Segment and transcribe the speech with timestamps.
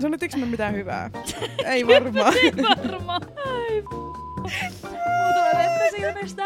[0.00, 1.10] Sanottiinko me mitään hyvää?
[1.64, 2.34] Ei varmaan.
[2.36, 3.22] Ei varmaan.
[5.54, 6.42] Ai silmistä.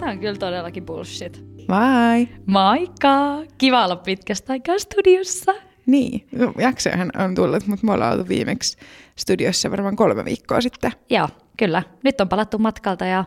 [0.00, 1.44] Tää on kyllä todellakin bullshit.
[1.68, 2.28] Vai?
[2.46, 3.42] Moikka!
[3.58, 5.54] Kiva olla pitkästä aikaa studiossa.
[5.86, 8.78] Niin, no, jaksojahan on tullut, mutta me ollaan oltu viimeksi
[9.16, 10.92] studiossa varmaan kolme viikkoa sitten.
[11.10, 11.28] Joo,
[11.58, 11.82] kyllä.
[12.02, 13.24] Nyt on palattu matkalta ja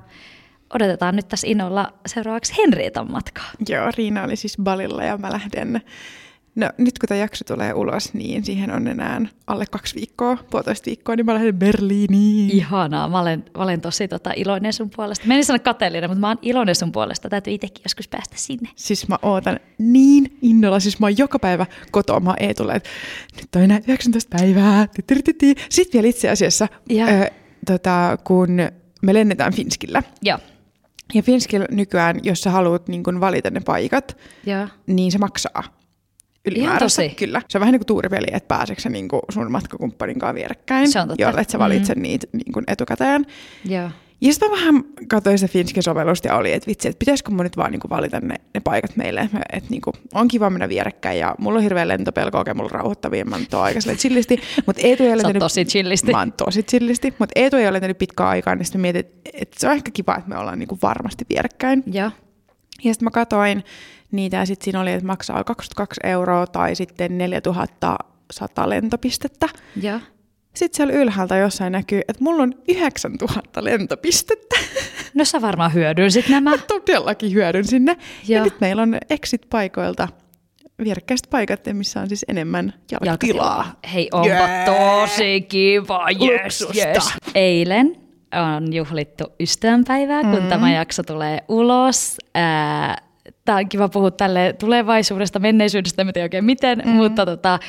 [0.74, 3.50] odotetaan nyt tässä innolla seuraavaksi Henrietan matkaa.
[3.70, 5.82] Joo, Riina oli siis balilla ja mä lähden
[6.58, 10.86] No nyt kun tämä jakso tulee ulos, niin siihen on enää alle kaksi viikkoa, puolitoista
[10.86, 12.52] viikkoa, niin mä lähden Berliiniin.
[12.52, 15.28] Ihanaa, mä olen, mä olen tosi tota, iloinen sun puolesta.
[15.28, 17.29] Mä en sano kateellinen, mutta mä oon iloinen sun puolesta.
[17.29, 18.70] Täytyy itsekin joskus päästä sinne.
[18.75, 22.89] Siis mä ootan niin innolla, siis mä oon joka päivä kotoa, mä oon että
[23.36, 24.87] nyt on enää 19 päivää.
[25.70, 27.32] Sitten vielä itse asiassa, ö,
[27.65, 28.57] tota, kun
[29.01, 30.04] me lennetään Finskillä.
[30.21, 30.39] Joo.
[31.14, 34.67] Ja Finskillä nykyään, jos sä haluat niin kun valita ne paikat, Joo.
[34.88, 35.77] niin se maksaa
[36.47, 37.09] ylimääräistä.
[37.16, 37.42] Kyllä.
[37.50, 41.00] Se on vähän niin kuin tuuripeli, että pääseekö niin kuin sun matkakumppanin kanssa vierekkäin, se
[41.00, 41.23] on totta.
[41.23, 42.02] jolle et sä valitse mm.
[42.02, 43.26] niitä niin kuin etukäteen.
[43.66, 43.90] Joo.
[44.22, 47.58] Ja sitten vähän katsoin sitä Finskin sovellusta ja oli, että vitsi, että pitäisikö mun nyt
[47.58, 51.36] vaan niinku valita ne, ne paikat meille, että et niinku, on kiva mennä vierekkäin ja
[51.40, 55.18] mulla on hirveä lentopelko, oikein mulla rauhoittavia, mä oon aika chillisti, mutta Eetu ei ole
[55.18, 56.12] lentänyt, tosi chillisti.
[56.12, 59.30] Mä oon tosi chillisti, mutta Eetu ei ole lentänyt pitkään aikaa, niin sitten mietin, että,
[59.34, 61.84] että se on ehkä kiva, että me ollaan niinku varmasti vierekkäin.
[61.92, 62.12] Ja,
[62.84, 63.64] ja sitten mä katsoin
[64.11, 67.97] niitä ja sitten siinä oli, että maksaa 22 euroa tai sitten 4100
[68.66, 69.50] lentopistettä.
[69.81, 70.00] Ja.
[70.53, 74.55] Sitten siellä ylhäältä jossain näkyy, että mulla on 9000 lentopistettä.
[75.13, 76.52] No sä varmaan hyödynsit nämä.
[76.52, 77.97] Mä todellakin hyödyn sinne.
[78.28, 80.08] Ja, ja nyt meillä on exit-paikoilta
[80.83, 83.80] vierekkäiset paikat, missä on siis enemmän jalkatilaa.
[83.94, 84.66] Hei, onpa yeah.
[84.66, 86.08] tosi kiva.
[86.22, 87.13] Yes, yes.
[87.35, 87.95] Eilen
[88.55, 90.50] on juhlittu ystävänpäivää, kun mm.
[90.50, 92.17] tämä jakso tulee ulos.
[92.35, 93.06] Ää,
[93.48, 96.92] Tämä on kiva puhua tälle tulevaisuudesta, menneisyydestä, en tiedä oikein miten, mm.
[96.92, 97.59] mutta tota,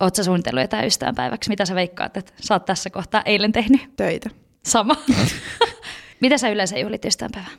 [0.00, 1.50] Oletko suunnitellut jotain ystävänpäiväksi?
[1.50, 3.80] Mitä sä veikkaat, että sä oot tässä kohtaa eilen tehnyt?
[3.96, 4.30] Töitä.
[4.64, 4.96] Sama.
[6.20, 7.50] Mitä sä yleensä juhlit ystävänpäivää?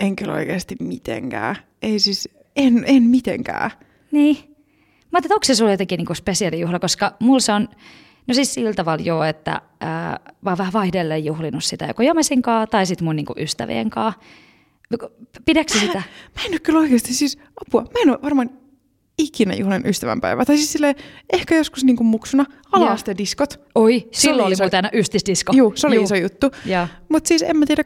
[0.00, 1.56] En kyllä oikeasti mitenkään.
[1.82, 3.70] Ei siis, en, en mitenkään.
[4.12, 4.36] Niin.
[5.12, 7.68] Mä ajattelin, onko se sulla jotenkin niinku spesiaalijuhla, koska mulla se on,
[8.26, 12.42] no siis sillä tavalla joo, että ää, mä oon vähän vaihdelleen juhlinut sitä joko Jamesin
[12.42, 14.12] kaa tai sitten mun niinku ystävien kaa.
[15.44, 16.02] Pidätkö sitä?
[16.34, 18.50] Mä en ole kyllä oikeasti siis, apua, mä en ole varmaan
[19.18, 20.44] ikinä juhlan ystävänpäivä.
[20.44, 20.94] Tai siis silleen,
[21.32, 22.44] ehkä joskus niin kuin muksuna
[23.18, 23.60] diskot.
[23.74, 24.64] Oi, silloin oli iso...
[24.64, 25.52] muuten ystisdisko.
[25.56, 26.04] Joo, se oli Juh.
[26.04, 26.50] iso juttu.
[27.08, 27.84] Mutta siis en mä tiedä,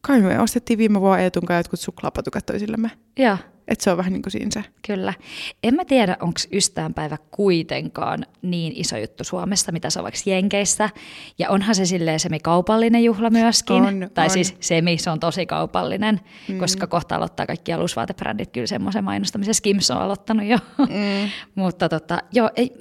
[0.00, 2.90] kai me ostettiin viime vuonna Eetun kanssa jotkut suklaapatukat toisillemme.
[3.18, 3.36] Joo.
[3.68, 4.64] Että se on vähän niin kuin siinä se.
[4.86, 5.14] Kyllä.
[5.62, 10.90] En mä tiedä, onko ystävänpäivä kuitenkaan niin iso juttu Suomessa, mitä se on vaikka Jenkeissä.
[11.38, 13.82] Ja onhan se silleen semi-kaupallinen juhla myöskin.
[13.82, 14.30] On, tai on.
[14.30, 16.58] siis semi, se on tosi kaupallinen, mm.
[16.58, 19.54] koska kohta aloittaa kaikki alusvaatebrändit kyllä semmoisen mainostamisen.
[19.54, 20.58] Skims on aloittanut jo.
[20.78, 21.30] Mm.
[21.62, 22.72] Mutta tota, joo, ei,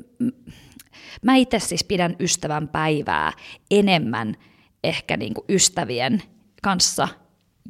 [1.22, 3.32] mä itse siis pidän ystävänpäivää
[3.72, 4.36] enemmän
[4.84, 6.22] ehkä niinku ystävien
[6.62, 7.08] kanssa–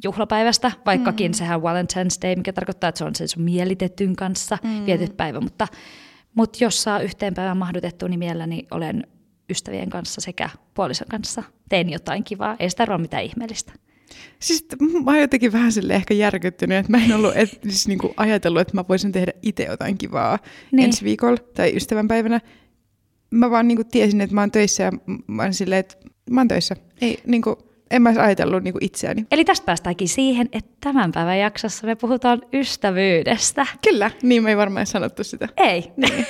[0.04, 1.34] juhlapäivästä, vaikkakin mm.
[1.34, 4.86] sehän Valentine's Day, mikä tarkoittaa, että se on sen sun mielitetyn kanssa mm.
[4.86, 5.68] vietyt päivä, mutta,
[6.34, 9.06] mutta jos saa yhteen päivän mahdutettua, niin mielelläni olen
[9.50, 11.42] ystävien kanssa sekä puolison kanssa.
[11.68, 13.72] Teen jotain kivaa, ei sitä ole mitään ihmeellistä.
[14.38, 14.66] Siis
[15.04, 18.60] mä oon jotenkin vähän sille ehkä järkyttynyt, että mä en ollut et, siis niinku ajatellut,
[18.60, 20.38] että mä voisin tehdä itse jotain kivaa
[20.72, 20.84] niin.
[20.84, 22.40] ensi viikolla tai ystävänpäivänä.
[23.30, 24.92] Mä vaan niinku tiesin, että mä oon töissä ja
[25.26, 25.96] mä oon silleen, että
[26.30, 26.76] mä oon töissä.
[27.00, 29.26] Ei, niinku, en mä ajatellut niin kuin itseäni.
[29.30, 33.66] Eli tästä päästäänkin siihen, että tämän päivän jaksossa me puhutaan ystävyydestä.
[33.88, 35.48] Kyllä, niin me ei varmaan sanottu sitä.
[35.56, 35.92] Ei.
[35.96, 36.26] Niin.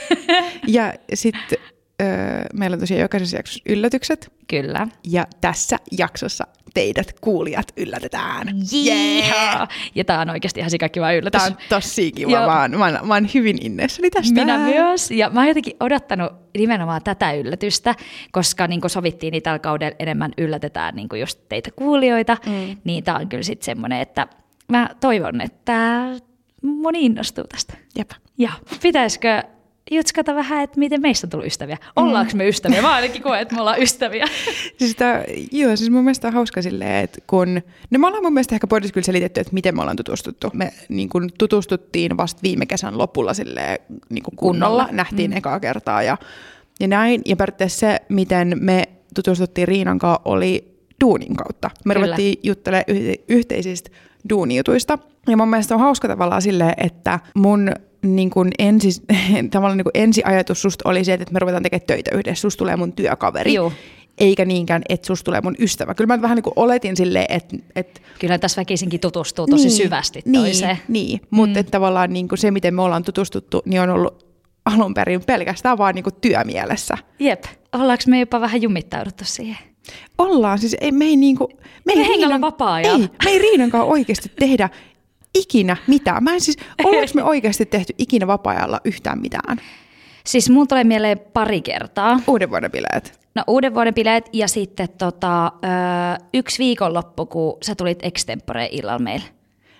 [0.67, 1.59] Ja sitten
[2.04, 4.32] öö, meillä on tosiaan jokaisessa jaksossa yllätykset.
[4.48, 4.88] Kyllä.
[5.04, 8.48] Ja tässä jaksossa teidät kuulijat yllätetään.
[8.72, 9.69] Yeah!
[9.94, 11.42] Ja tämä on oikeasti ihan kiva yllätys.
[11.42, 14.34] Tämä on tosi kiva, mä oon, mä, oon, mä oon hyvin inneessäni tästä.
[14.34, 17.94] Minä myös, ja mä oon jotenkin odottanut nimenomaan tätä yllätystä,
[18.32, 22.76] koska niin sovittiin, niin tällä kaudella enemmän yllätetään niin just teitä kuulijoita, mm.
[22.84, 24.26] niin tämä on kyllä sitten semmoinen, että
[24.69, 26.04] mä toivon, että
[26.62, 27.75] moni innostuu tästä.
[27.98, 28.10] Jep.
[28.38, 29.42] Ja pitäisikö
[29.91, 31.78] jutskata vähän, että miten meistä on tullut ystäviä.
[31.97, 32.83] Ollaanko me ystäviä?
[32.83, 34.27] Mä ainakin koen, että me ollaan ystäviä.
[34.78, 37.63] siis tää, joo, siis mun mielestä on hauska silleen, että kun...
[37.91, 40.51] No me ollaan mun mielestä ehkä podissa kyllä selitetty, että miten me ollaan tutustuttu.
[40.53, 43.78] Me niin kun tutustuttiin vasta viime kesän lopulla silleen,
[44.10, 44.84] niin kun kunnolla.
[44.84, 44.97] kunnolla.
[44.97, 45.36] Nähtiin mm.
[45.36, 46.16] ekaa kertaa ja,
[46.81, 47.22] ja näin.
[47.27, 48.84] Ja periaatteessa se, miten me
[49.15, 51.71] tutustuttiin Riinan kanssa, oli duunin kautta.
[51.84, 52.07] Me Kyllä.
[52.07, 52.84] ruvettiin juttelemaan
[53.28, 53.91] yhteisistä
[54.28, 54.98] duunijutuista.
[55.28, 57.72] Ja mun mielestä on hauska tavallaan silleen, että mun
[58.04, 59.03] niin kuin ensi,
[59.51, 62.77] tavallaan niin kuin ensiajatus susta oli se, että me ruvetaan tekemään töitä yhdessä, susta tulee
[62.77, 63.54] mun työkaveri.
[63.54, 63.72] Joo.
[64.18, 65.95] Eikä niinkään, että susta tulee mun ystävä.
[65.95, 67.56] Kyllä mä vähän niin kuin oletin silleen, että...
[67.77, 70.78] että Kyllä tässä väkisinkin tutustuu tosi niin, syvästi niin, toiseen.
[70.89, 71.60] Niin, mutta mm.
[71.60, 74.24] että tavallaan niin kuin se, miten me ollaan tutustuttu, niin on ollut
[74.65, 76.98] alun perin pelkästään vaan niinku työmielessä.
[77.18, 77.45] Jep.
[77.72, 79.57] Ollaanko me jopa vähän jumittauduttu siihen?
[80.18, 81.48] Ollaan, siis ei, me ei niinku...
[81.86, 83.04] Me ei hengellä vapaa-ajalla.
[83.04, 84.68] Ei, me ei Riinankaan oikeasti tehdä
[85.34, 86.25] ikinä mitään.
[86.25, 89.60] Mä en siis, ollaanko me oikeasti tehty ikinä vapaa-ajalla yhtään mitään?
[90.27, 92.21] Siis mun tulee mieleen pari kertaa.
[92.27, 93.21] Uuden vuoden bileet.
[93.34, 95.48] No uuden vuoden bileet ja sitten tota, ö,
[96.34, 99.27] yksi viikonloppu, kun sä tulit extempore illalla meillä.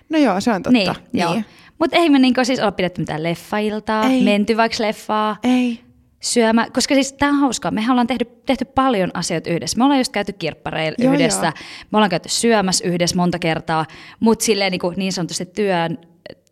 [0.09, 0.71] No joo, se on totta.
[0.71, 1.21] Niin, niin.
[1.21, 1.41] joo.
[1.79, 4.23] Mutta ei me niinku siis olla pidetty mitään leffailtaa, Ei.
[4.23, 5.79] menty vaikka leffaa, Ei.
[6.25, 7.71] Syömä, koska siis tämä on hauskaa.
[7.71, 9.77] Mehän ollaan tehty, tehty paljon asioita yhdessä.
[9.77, 11.53] Me ollaan just käyty kirppareilla Joo, yhdessä, joo.
[11.91, 13.85] me ollaan käyty syömässä yhdessä monta kertaa,
[14.19, 15.97] mutta silleen niin, niin sanotusti työn,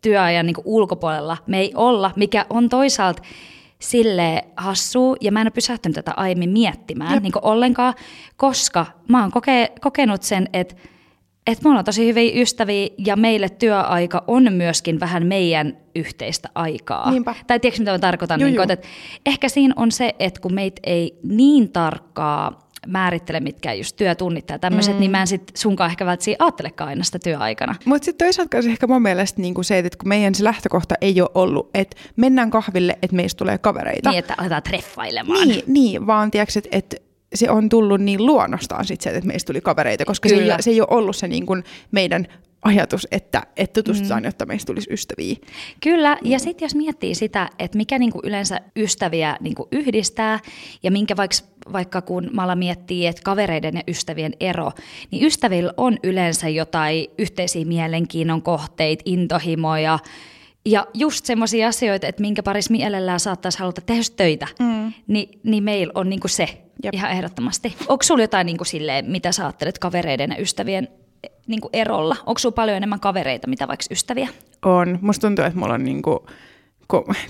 [0.02, 3.22] työajan niin ulkopuolella me ei olla, mikä on toisaalta
[3.78, 7.94] sille hassu, ja mä en ole pysähtynyt tätä aiemmin miettimään niin ollenkaan,
[8.36, 10.74] koska mä oon koke, kokenut sen, että
[11.46, 17.10] et me ollaan tosi hyviä ystäviä ja meille työaika on myöskin vähän meidän yhteistä aikaa.
[17.10, 17.34] Niinpä.
[17.46, 18.40] Tai tiedätkö mitä mä tarkoitan?
[18.40, 18.88] Juu, niin kuin, että
[19.26, 24.58] ehkä siinä on se, että kun meitä ei niin tarkkaa määrittele mitkään just työtunnit ja
[24.58, 25.00] tämmöiset, mm.
[25.00, 27.74] niin mä en sit sunkaan ehkä välttämättä ajattelekaan aina sitä työaikana.
[27.84, 31.30] Mutta sitten toisaalta ehkä mun mielestä niinku se, että kun meidän se lähtökohta ei ole
[31.34, 34.10] ollut, että mennään kahville, että meistä tulee kavereita.
[34.10, 35.48] Niin, että aletaan treffailemaan.
[35.48, 36.96] Niin, niin vaan tiedätkö, että, että
[37.34, 40.70] se on tullut niin luonnostaan sit se, että meistä tuli kavereita, koska se ei, se
[40.70, 42.26] ei ole ollut se niin kuin meidän
[42.64, 44.24] ajatus, että, että tutustutaan, mm.
[44.24, 45.36] jotta meistä tulisi ystäviä.
[45.80, 50.40] Kyllä, ja sitten jos miettii sitä, että mikä niinku yleensä ystäviä niinku yhdistää,
[50.82, 51.36] ja minkä vaikka,
[51.72, 54.72] vaikka kun Mala miettii, että kavereiden ja ystävien ero,
[55.10, 59.98] niin ystävillä on yleensä jotain yhteisiä mielenkiinnon kohteita, intohimoja,
[60.66, 64.92] ja just semmoisia asioita, että minkä parissa mielellään saattaisi haluta tehdä töitä, mm.
[65.06, 66.48] niin, niin meillä on niinku se
[66.84, 66.94] Jep.
[66.94, 67.76] ihan ehdottomasti.
[67.88, 70.88] Onko sulla jotain niinku silleen, mitä sä ajattelet kavereiden ja ystävien
[71.46, 72.16] niinku erolla?
[72.26, 74.28] Onko sulla paljon enemmän kavereita, mitä vaikka ystäviä?
[74.64, 74.98] On.
[75.02, 76.26] Musta tuntuu, että mulla on niinku,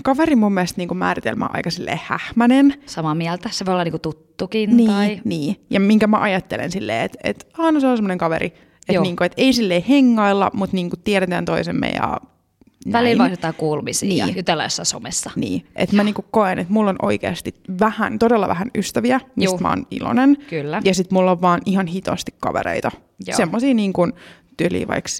[0.03, 2.75] kaveri mun mielestä niinku määritelmä on aika silleen hähmänen.
[2.87, 3.49] Samaa mieltä.
[3.53, 5.21] Se voi olla niinku tuttukin Niin, tai...
[5.25, 5.57] niin.
[5.71, 8.47] Ja minkä mä ajattelen silleen, että et, ah, no se on semmoinen kaveri,
[8.89, 12.21] että niinku, et ei silleen hengailla, mutta niinku tiedetään toisemme ja
[12.93, 13.19] Välillä näin.
[13.19, 14.45] vaihdetaan kuulumisia niin.
[14.63, 15.31] jossain somessa.
[15.37, 19.61] Niin, että mä niinku koen, että mulla on oikeasti vähän, todella vähän ystäviä, mistä Juu.
[19.61, 20.37] mä oon iloinen.
[20.51, 20.83] Kyllä.
[20.85, 22.91] Ja sit mulla on vaan ihan hitosti kavereita.
[23.27, 23.37] Joo.
[23.37, 24.13] Semmosia niin kuin
[24.57, 25.11] tyyliin vaikka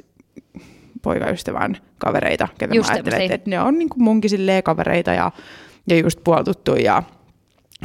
[1.03, 5.13] poikaystävän kavereita, ketä Just mä ajattelen, että, että ne on niin kuin munkin silleen kavereita
[5.13, 5.33] ja,
[5.89, 7.03] ja just puoltuttuja ja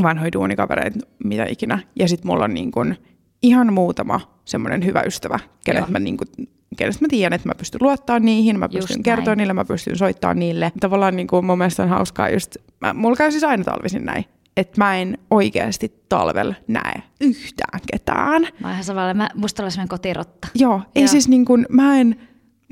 [0.04, 1.80] vanhoja duunikavereita, mitä ikinä.
[1.96, 2.98] Ja sit mulla on niin kuin
[3.42, 5.92] ihan muutama semmoinen hyvä ystävä, kenet Joo.
[5.92, 9.54] mä, niin kuin, kenestä mä tiedän, että mä pystyn luottaa niihin, mä pystyn kertoa niille,
[9.54, 10.71] mä pystyn soittaa niille.
[10.80, 14.25] Tavallaan niin kuin mun mielestä on hauskaa just, mä, mulla käy siis aina talvisin näin,
[14.57, 18.42] että mä en oikeasti talvella näe yhtään ketään.
[18.42, 20.48] Mä oon ihan samalla, mä, musta olla semmoinen kotirotta.
[20.56, 21.07] Joo, ei Joo.
[21.07, 22.16] siis niin kuin, mä en,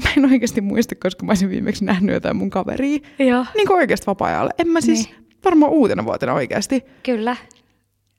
[0.03, 2.99] mä en oikeasti muista, koska mä olisin viimeksi nähnyt jotain mun kaveria.
[3.19, 3.45] Joo.
[3.55, 4.51] Niin kuin oikeasti vapaa-ajalla.
[4.59, 5.25] En mä siis Niin.
[5.45, 6.83] varmaan uutena vuotena oikeasti.
[7.03, 7.35] Kyllä.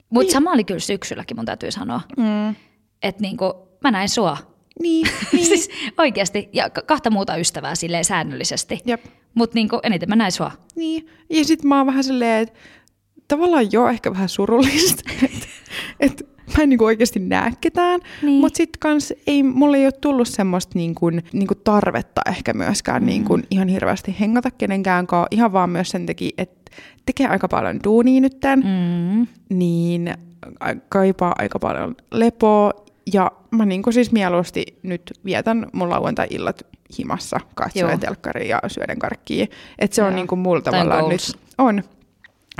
[0.09, 0.31] Mutta Niin.
[0.33, 2.01] sama oli kyllä syksylläkin, mun täytyy sanoa.
[2.17, 2.55] Mm.
[3.03, 4.37] Että niinku, mä näin sua.
[4.81, 5.45] Niin, niin.
[5.45, 8.79] siis oikeasti, ja ka- kahta muuta ystävää silleen säännöllisesti.
[8.85, 9.05] Jep.
[9.33, 10.51] Mutta niinku, eniten mä näin sua.
[10.75, 11.07] Niin.
[11.29, 12.59] Ja sit mä oon vähän silleen, että
[13.27, 15.47] tavallaan joo, ehkä vähän surullista, että
[15.99, 16.27] et
[16.57, 18.41] mä en niinku oikeasti näe ketään, Niin.
[18.41, 23.05] mutta sit kans ei, mulle ei ole tullut semmoista niinku, niinku tarvetta ehkä myöskään mm.
[23.05, 26.71] niinku ihan hirveästi hengata kenenkään kanssa, ihan vaan myös sen takia, että
[27.05, 29.27] tekee aika paljon duunia nytten, mm.
[29.49, 30.13] Niin
[30.89, 32.71] kaipaa aika paljon lepoa,
[33.13, 36.61] ja mä niinku siis mieluusti nyt vietän mun lauantai-illat
[36.99, 37.97] himassa katsoen Joo.
[37.97, 39.47] telkkaria ja syöden karkkia.
[39.79, 40.15] Että se on Joo.
[40.15, 41.27] niinku mulla Toi on tavallaan goals.
[41.27, 41.83] nyt on.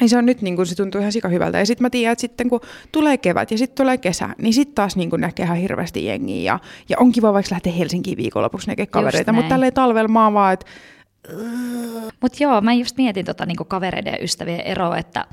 [0.02, 1.60] Ja se on nyt niin kuin, se tuntuu ihan sika hyvältä.
[1.60, 4.76] Ja sitten mä tiedän, että sitten kun tulee kevät ja sitten tulee kesä, niin sitten
[4.76, 6.54] taas niin kuin näkee ihan hirveästi jengiä.
[6.54, 9.34] Ja, ja on kiva vaikka lähteä Helsinkiin viikonlopuksi näkee kavereita.
[9.34, 10.66] Mutta tälleen talvella mä oon vaan, että
[12.22, 15.26] Mutta joo, mä just mietin tota niinku kavereiden ja ystävien eroa, että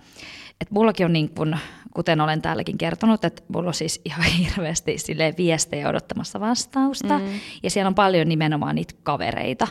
[0.61, 1.57] et mullakin on niin kun,
[1.95, 4.97] kuten olen täälläkin kertonut, että mulla on siis ihan hirveästi
[5.39, 7.19] viestejä odottamassa vastausta.
[7.19, 7.25] Mm.
[7.63, 9.69] Ja siellä on paljon nimenomaan niitä kavereita.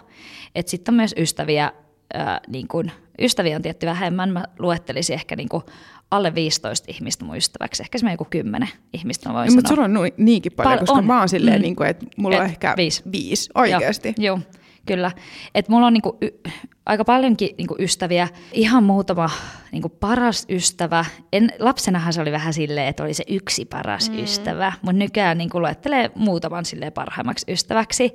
[0.55, 1.71] Että sitten on myös ystäviä,
[2.13, 4.29] ää, niin kun, ystäviä on tietty vähemmän.
[4.29, 5.63] Mä luettelisin ehkä niin kun
[6.11, 7.83] alle 15 ihmistä mun ystäväksi.
[7.83, 9.85] Ehkä semmoinen joku 10 ihmistä mä voin mutta sanoa.
[9.87, 11.05] sulla on niinkin paljon, Pal- koska on.
[11.05, 11.61] mä oon silleen, Mm.
[11.61, 13.03] niin kuin, että mulla on Et ehkä viisi.
[13.11, 14.13] viisi oikeasti.
[14.17, 14.39] Joo, joo
[14.85, 15.11] kyllä.
[15.55, 16.49] Et mulla on niinku y-
[16.85, 18.27] aika paljonkin niinku ystäviä.
[18.51, 19.29] Ihan muutama
[19.71, 21.05] niinku paras ystävä.
[21.33, 24.19] En, lapsenahan se oli vähän silleen, että oli se yksi paras mm.
[24.19, 28.13] ystävä, mutta nykyään niinku luettelee muutaman silleen parhaimmaksi ystäväksi.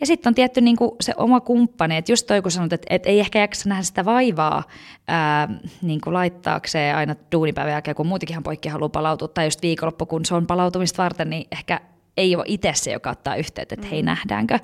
[0.00, 3.06] Ja sitten on tietty niinku se oma kumppani, että just toi kun sanot, että et
[3.06, 4.62] ei ehkä jaksa nähdä sitä vaivaa
[5.08, 5.48] ää,
[5.82, 10.24] niinku laittaakseen aina duunipäivän jälkeen, kun muutenkin ihan poikki haluaa palautua, tai just viikonloppu, kun
[10.24, 11.80] se on palautumista varten, niin ehkä
[12.20, 14.58] ei ole itse se, joka ottaa yhteyttä, että hei nähdäänkö.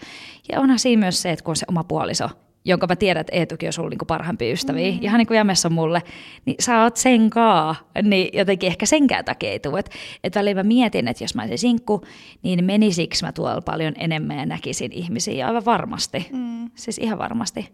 [0.52, 2.28] Ja onhan siinä myös se, että kun on se oma puoliso,
[2.66, 4.98] jonka mä tiedän, että Eetukin on sulla niinku parhaimpia ystäviä, mm.
[5.00, 6.02] ihan niin kuin Jämessä mulle,
[6.44, 9.78] niin sä oot sen kaa, niin jotenkin ehkä senkään takia ei tule.
[9.78, 9.90] Että
[10.24, 12.04] et välillä mä mietin, että jos mä olisin sinkku,
[12.42, 16.26] niin menisikö mä tuolla paljon enemmän ja näkisin ihmisiä aivan varmasti.
[16.32, 16.70] Mm.
[16.74, 17.68] Siis ihan varmasti.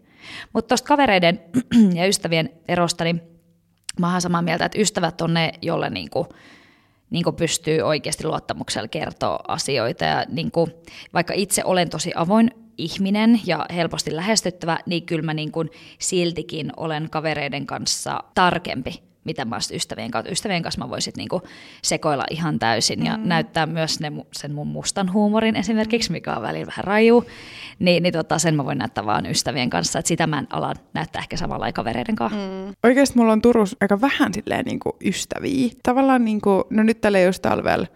[0.53, 1.39] Mutta tuosta kavereiden
[1.97, 3.21] ja ystävien erosta, niin
[3.99, 6.27] mä oon samaa mieltä, että ystävät on ne, jolle niinku,
[7.13, 10.05] niin kuin pystyy oikeasti luottamuksella kertoa asioita.
[10.05, 10.71] Ja niin kuin,
[11.13, 16.71] vaikka itse olen tosi avoin ihminen ja helposti lähestyttävä, niin kyllä mä niin kuin siltikin
[16.77, 20.31] olen kavereiden kanssa tarkempi mitä mä ystävien kanssa.
[20.31, 21.41] Ystävien kanssa mä voisin niinku
[21.83, 23.27] sekoilla ihan täysin ja mm.
[23.27, 27.25] näyttää myös ne, sen mun mustan huumorin esimerkiksi, mikä on välillä vähän raju.
[27.79, 30.73] Niin, niin tota, sen mä voin näyttää vaan ystävien kanssa, että sitä mä en ala
[30.93, 32.37] näyttää ehkä samalla kavereiden kanssa.
[32.37, 32.73] Mm.
[32.83, 35.69] Oikeasti mulla on Turussa aika vähän silleen niinku ystäviä.
[35.83, 37.87] Tavallaan niinku, no nyt tällä just talvella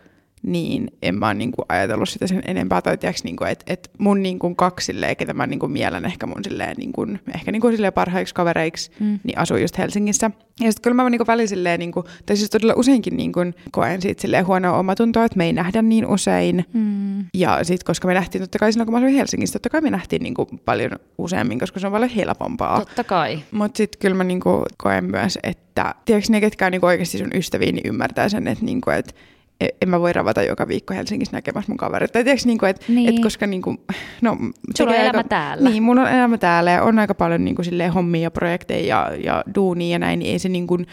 [0.47, 2.81] niin en mä oon niinku ajatellut sitä sen enempää.
[2.81, 6.43] Tai tiiäks, niinku, että et mun niinku kaksi silleen, ketä mä niinku mielen ehkä mun
[6.43, 9.19] silleen, niinku, ehkä niinku silleen parhaiksi kavereiksi, mm.
[9.23, 10.31] niin asuu just Helsingissä.
[10.59, 13.39] Ja sitten kyllä mä niinku välillä silleen, niinku, tai siis todella useinkin niinku,
[13.71, 16.65] koen siitä silleen huonoa omatuntoa, että me ei nähdä niin usein.
[16.73, 17.25] Mm.
[17.33, 19.89] Ja sitten koska me nähtiin totta kai silloin, kun mä asuin Helsingissä, totta kai me
[19.89, 22.79] nähtiin niinku paljon useammin, koska se on paljon helpompaa.
[22.79, 23.39] Totta kai.
[23.51, 27.35] Mutta sitten kyllä mä niinku koen myös, että tiedätkö ne, ketkä on niinku oikeasti sun
[27.35, 31.37] ystäviä, niin ymmärtää sen, että niinku, et, E, en mä voi ravata joka viikko Helsingissä
[31.37, 32.11] näkemässä mun kaverit.
[32.11, 33.09] Tai tiiäks, niin kuin, et, niin.
[33.09, 33.77] et koska niin kuin,
[34.21, 34.37] no,
[34.77, 35.69] Sulla on elämä täällä.
[35.69, 38.85] Niin, mun on elämä täällä ja on aika paljon niin kuin, silleen, hommia ja projekteja
[38.87, 40.87] ja, ja duunia ja näin, niin ei se niin kuin,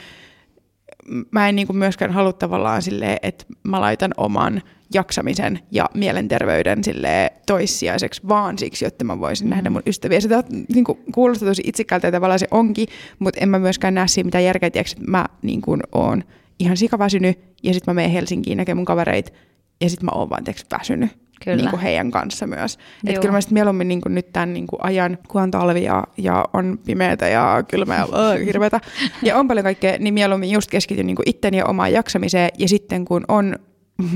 [1.31, 4.63] mä en niin kuin myöskään halua tavallaan silleen, että mä laitan oman
[4.95, 9.51] jaksamisen ja mielenterveyden sille toissijaiseksi vaan siksi, jotta mä voisin mm.
[9.51, 10.21] nähdä mun ystäviä.
[10.21, 10.29] Se
[10.75, 14.27] niin kuin, kuulostaa tosi itsekältä ja tavallaan se onkin, mutta en mä myöskään näe siinä
[14.27, 16.25] mitään järkeä, tiiäks, että mä niin kuin, oon
[16.59, 19.33] ihan sikaväsynyt ja sitten mä menen Helsinkiin näkemään mun kavereit
[19.81, 21.11] ja sitten mä oon vaan teeksi väsynyt.
[21.45, 21.57] Kyllä.
[21.57, 22.79] Niin kuin heidän kanssa myös.
[23.07, 25.83] Että kyllä mä sitten mieluummin niin kuin nyt tämän niin kuin ajan, kun on talvi
[25.83, 28.81] ja, ja on pimeätä ja kylmä ja uh, hirveätä
[29.23, 32.69] ja on paljon kaikkea, niin mieluummin just keskityn niin kuin itteni ja omaan jaksamiseen ja
[32.69, 33.57] sitten kun on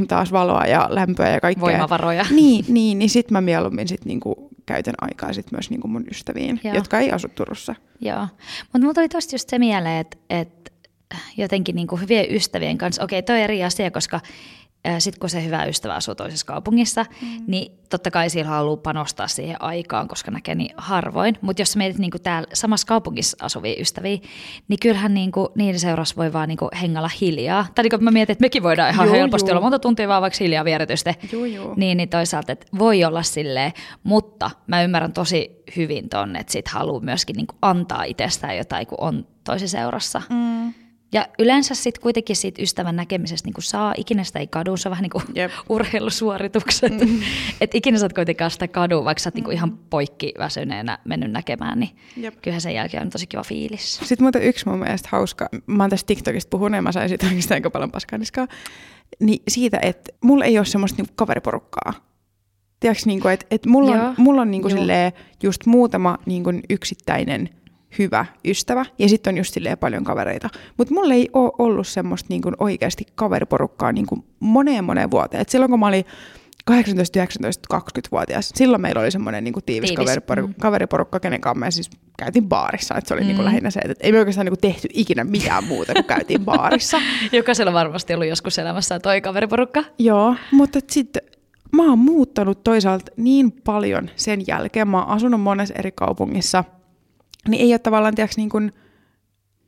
[0.08, 1.60] taas valoa ja lämpöä ja kaikkea.
[1.60, 2.24] Voimavaroja.
[2.30, 6.60] Niin, niin, niin sitten mä mieluummin sit niinku käytän aikaa sit myös niinku mun ystäviin,
[6.64, 6.74] Joo.
[6.74, 7.74] jotka ei asu Turussa.
[8.00, 8.20] Joo,
[8.62, 10.67] mutta mulla tuli tosta just se mieleen, että et
[11.36, 13.04] jotenkin niin kuin hyvien ystävien kanssa.
[13.04, 14.20] Okei, toi eri asia, koska
[14.98, 17.44] sitten kun se hyvä ystävä asuu toisessa kaupungissa, mm.
[17.46, 21.38] niin totta kai sillä haluaa panostaa siihen aikaan, koska näkee niin harvoin.
[21.40, 24.18] Mutta jos mietit niin täällä samassa kaupungissa asuvia ystäviä,
[24.68, 27.66] niin kyllähän niin kuin, niiden seurassa voi vaan niin kuin hengalla hiljaa.
[27.74, 29.52] Tai niin kuin mä mietin, että mekin voidaan ihan joo, helposti joo.
[29.52, 31.14] olla monta tuntia vaan vaikka hiljaa vieretystä.
[31.76, 33.72] Niin, niin toisaalta, että voi olla silleen,
[34.02, 38.86] mutta mä ymmärrän tosi hyvin ton, että sit haluaa myöskin niin kuin antaa itsestään jotain,
[38.86, 40.22] kun on toisessa seurassa.
[40.30, 40.74] Mm.
[41.12, 44.90] Ja yleensä sitten kuitenkin siitä ystävän näkemisestä niin saa, ikinä sitä ei kadu, se on
[44.90, 45.52] vähän niin kuin yep.
[45.68, 46.92] urheilusuoritukset.
[46.92, 47.20] Mm.
[47.60, 49.42] että ikinä sä oot kuitenkaan sitä kadu, vaikka sä oot mm.
[49.42, 51.90] niin ihan poikki väsyneenä mennyt näkemään, niin
[52.22, 52.34] yep.
[52.42, 53.96] kyllähän sen jälkeen on tosi kiva fiilis.
[53.96, 57.26] Sitten muuten yksi mun mielestä hauska, mä oon tästä TikTokista puhunut ja mä sain siitä
[57.26, 58.46] oikeastaan aika paljon paskaniskaa,
[59.20, 61.92] niin siitä, että mulla ei ole semmoista niin kaveriporukkaa.
[62.80, 64.74] Tiedätkö, niin kuin, että, että mulla on, mulla on niin kuin
[65.42, 67.48] just muutama niin kuin yksittäinen
[67.98, 70.48] hyvä ystävä ja sitten on just silleen paljon kavereita.
[70.76, 75.40] Mutta mulla ei ole ollut semmoista niin kuin oikeasti kaveriporukkaa niin kuin moneen moneen vuoteen.
[75.40, 76.04] Et silloin kun mä olin
[76.64, 80.04] 18, 19, 20-vuotias, silloin meillä oli semmoinen niin kuin tiivis, tiivis.
[80.04, 80.60] Kaveriporukka, mm.
[80.60, 82.94] kaveriporukka, kenen kanssa me siis käytiin baarissa.
[82.94, 83.36] Et se oli niinku mm.
[83.36, 86.04] niin kuin lähinnä se, että ei me oikeastaan niin kuin tehty ikinä mitään muuta kuin
[86.04, 87.00] käytiin baarissa.
[87.32, 89.84] Jokaisella varmasti ollut joskus elämässä toi kaveriporukka.
[89.98, 91.22] Joo, mutta sitten
[91.72, 94.88] mä oon muuttanut toisaalta niin paljon sen jälkeen.
[94.88, 96.64] Mä oon asunut monessa eri kaupungissa–
[97.48, 98.72] niin ei ole tavallaan, tiedätkö, niin kuin,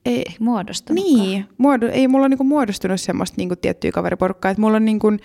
[0.05, 1.05] ei, muodostunut.
[1.05, 4.77] Niin, muodo, ei mulla ole niin kuin muodostunut semmoista niin kuin tiettyä kaveriporukkaa, että mulla
[4.77, 5.21] on, niin kuin,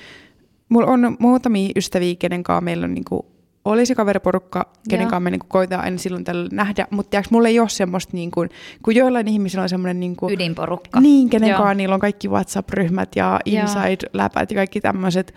[0.69, 3.21] mulla on muutamia ystäviä, kenen kanssa meillä on niin kuin,
[3.65, 7.59] olisi kaveriporukka, kenen kanssa me niin koitetaan aina silloin tällä nähdä, mutta tiedätkö, mulla ei
[7.59, 8.49] ole semmoista, niin kuin,
[8.83, 9.99] kun joillain ihmisillä on semmoinen...
[9.99, 11.01] Niin kuin, Ydinporukka.
[11.01, 15.33] Niin, kenen kanssa niillä on kaikki WhatsApp-ryhmät ja Inside-läpät ja kaikki tämmöiset.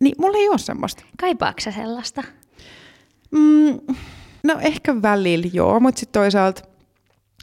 [0.00, 1.04] Niin mulla ei ole semmoista.
[1.20, 2.22] Kaipaatko sellaista?
[3.30, 3.96] Mm,
[4.44, 6.62] No ehkä välillä joo, mutta sitten toisaalta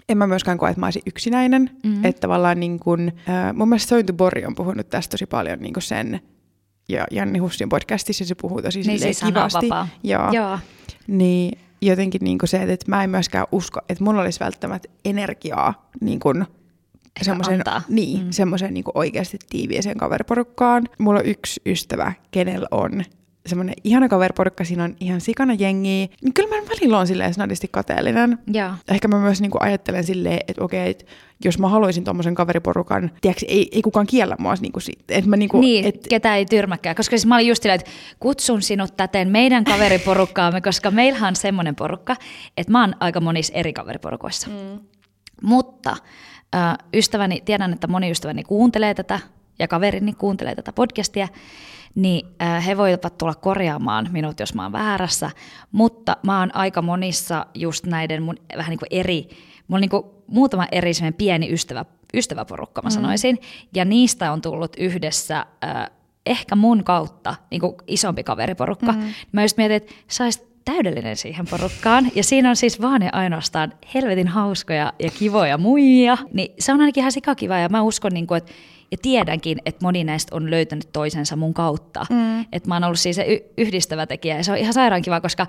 [0.10, 1.70] en mä myöskään koe, että mä olisin yksinäinen.
[1.84, 2.06] Mm-hmm.
[2.06, 5.74] Että tavallaan niin kun, äh, mun mielestä Sointu Bori on puhunut tästä tosi paljon niin
[5.80, 6.20] sen,
[6.89, 9.70] ja Janni Hussin podcastissa se puhuu tosi niin siis kivasti.
[10.04, 10.32] Joo.
[10.32, 10.60] joo.
[11.08, 16.20] Niin jotenkin niin se, että mä en myöskään usko, että mulla olisi välttämättä energiaa niin
[16.20, 16.46] kun,
[17.22, 18.32] semmoisen, niin, mm.
[18.32, 20.84] semmoisen niin oikeasti tiiviiseen kaveriporukkaan.
[20.98, 23.04] Mulla on yksi ystävä, kenellä on
[23.48, 27.68] semmoinen ihana kaveriporukka, siinä on ihan sikana jengiä, niin kyllä mä välillä on silleen snadisti
[27.72, 28.38] kateellinen.
[28.54, 28.72] Joo.
[28.88, 31.06] Ehkä mä myös niinku ajattelen silleen, että okei, että
[31.44, 35.04] jos mä haluaisin tommosen kaveriporukan, tiedätkö, ei, ei kukaan kiellä mua niinku siitä.
[35.10, 36.96] Että mä niinku, Niin, et, ketä ei tyrmäkään.
[36.96, 41.36] Koska siis mä olin just silleen, että kutsun sinut täten meidän kaveriporukkaamme, koska meillähän on
[41.36, 42.16] semmoinen porukka,
[42.58, 44.48] että mä oon aika monissa eri kaveriporukoissa.
[44.50, 44.80] Mm.
[45.42, 45.98] Mutta
[46.94, 49.20] ystäväni, tiedän, että moni ystäväni kuuntelee tätä
[49.59, 51.27] ja kaverini kuuntelee tätä podcastia,
[51.95, 55.31] niin äh, he voivat tulla korjaamaan minut, jos mä oon väärässä,
[55.71, 59.27] mutta mä oon aika monissa just näiden mun vähän niin kuin eri,
[59.67, 63.37] mulla on niin kuin muutama eri pieni ystävä, ystäväporukka, mä sanoisin,
[63.75, 65.89] ja niistä on tullut yhdessä äh,
[66.25, 68.91] ehkä mun kautta niin kuin isompi kaveriporukka.
[68.91, 69.13] Mm.
[69.31, 72.11] Mä just mietin, että sä olisit täydellinen siihen porukkaan.
[72.15, 76.17] Ja siinä on siis vaan ja ainoastaan helvetin hauskoja ja kivoja muijia.
[76.33, 78.51] Niin se on ainakin ihan sikakiva ja mä uskon, niin kuin, että
[78.91, 82.06] ja tiedänkin, että moni näistä on löytänyt toisensa mun kautta.
[82.10, 82.41] Mm.
[82.51, 85.22] Että mä oon ollut siis se y- yhdistävä tekijä ja se on ihan sairaan kiva,
[85.22, 85.48] koska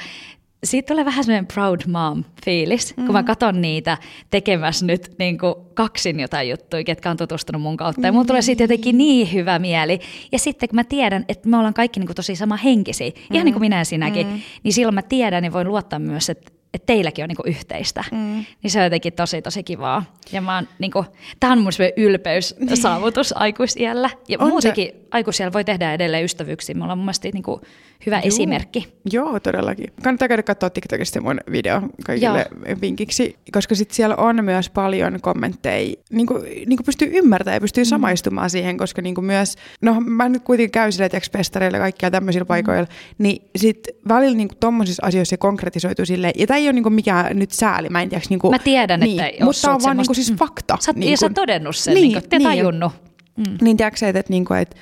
[0.65, 3.07] siitä tulee vähän semmoinen proud mom fiilis, mm.
[3.07, 3.99] kun mä katson niitä
[4.31, 8.07] tekemässä nyt niin kuin kaksin jotain juttuja, ketkä on tutustunut mun kautta.
[8.07, 10.01] Ja mulla tulee siitä jotenkin niin hyvä mieli.
[10.33, 13.35] Ja sitten kun mä tiedän, että me ollaan kaikki niin kuin tosi sama henkisiä, mm.
[13.35, 14.41] ihan niin kuin minä ja sinäkin, mm.
[14.63, 18.05] niin silloin mä tiedän ja voin luottaa myös, että että teilläkin on niinku yhteistä.
[18.13, 18.45] Mm.
[18.63, 20.05] Niin se on jotenkin tosi, tosi kivaa.
[20.33, 21.05] Ja mä oon, niinku,
[21.41, 24.11] tämä on mun ylpeyssaavutus aikuisiällä.
[24.29, 24.97] Ja on muutenkin se...
[25.11, 26.75] aikuisiällä voi tehdä edelleen ystävyyksiä.
[26.75, 27.61] Me ollaan mun mielestä niinku
[28.07, 28.27] hyvä Juu.
[28.27, 28.89] esimerkki.
[29.13, 29.93] Joo, todellakin.
[30.03, 32.77] Kannattaa käydä katsoa TikTokista mun video kaikille Joo.
[32.81, 35.95] vinkiksi, koska sit siellä on myös paljon kommentteja.
[36.11, 36.35] Niinku,
[36.67, 37.89] niinku pystyy ymmärtämään ja pystyy mm.
[37.89, 42.45] samaistumaan siihen, koska niinku myös, no mä nyt kuitenkin käyn sille festareilla ja kaikkia tämmöisillä
[42.45, 42.49] mm.
[42.49, 47.39] paikoilla, niin sit välillä niinku tommosissa asioissa se konkretisoituu silleen, ja ei ole niinku mikään
[47.39, 48.25] nyt sääli, mä en tiedä.
[48.31, 50.79] Niinku, mä tiedän, niin, että Mutta tämä on vaan niinku siis fakta.
[50.81, 52.93] Sä, niin ja sä oot todennut sen, niin, niin, te niin, tajunnut.
[53.37, 53.59] Mm.
[53.61, 54.77] Niin tiedätkö että, niinku, että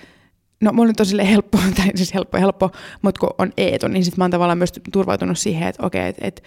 [0.60, 2.70] No mulla nyt on sille helppo, tai siis helppo, helppo,
[3.02, 6.26] mutta kun on Eetu, niin sitten mä oon tavallaan myös turvautunut siihen, että okei, että
[6.26, 6.42] et,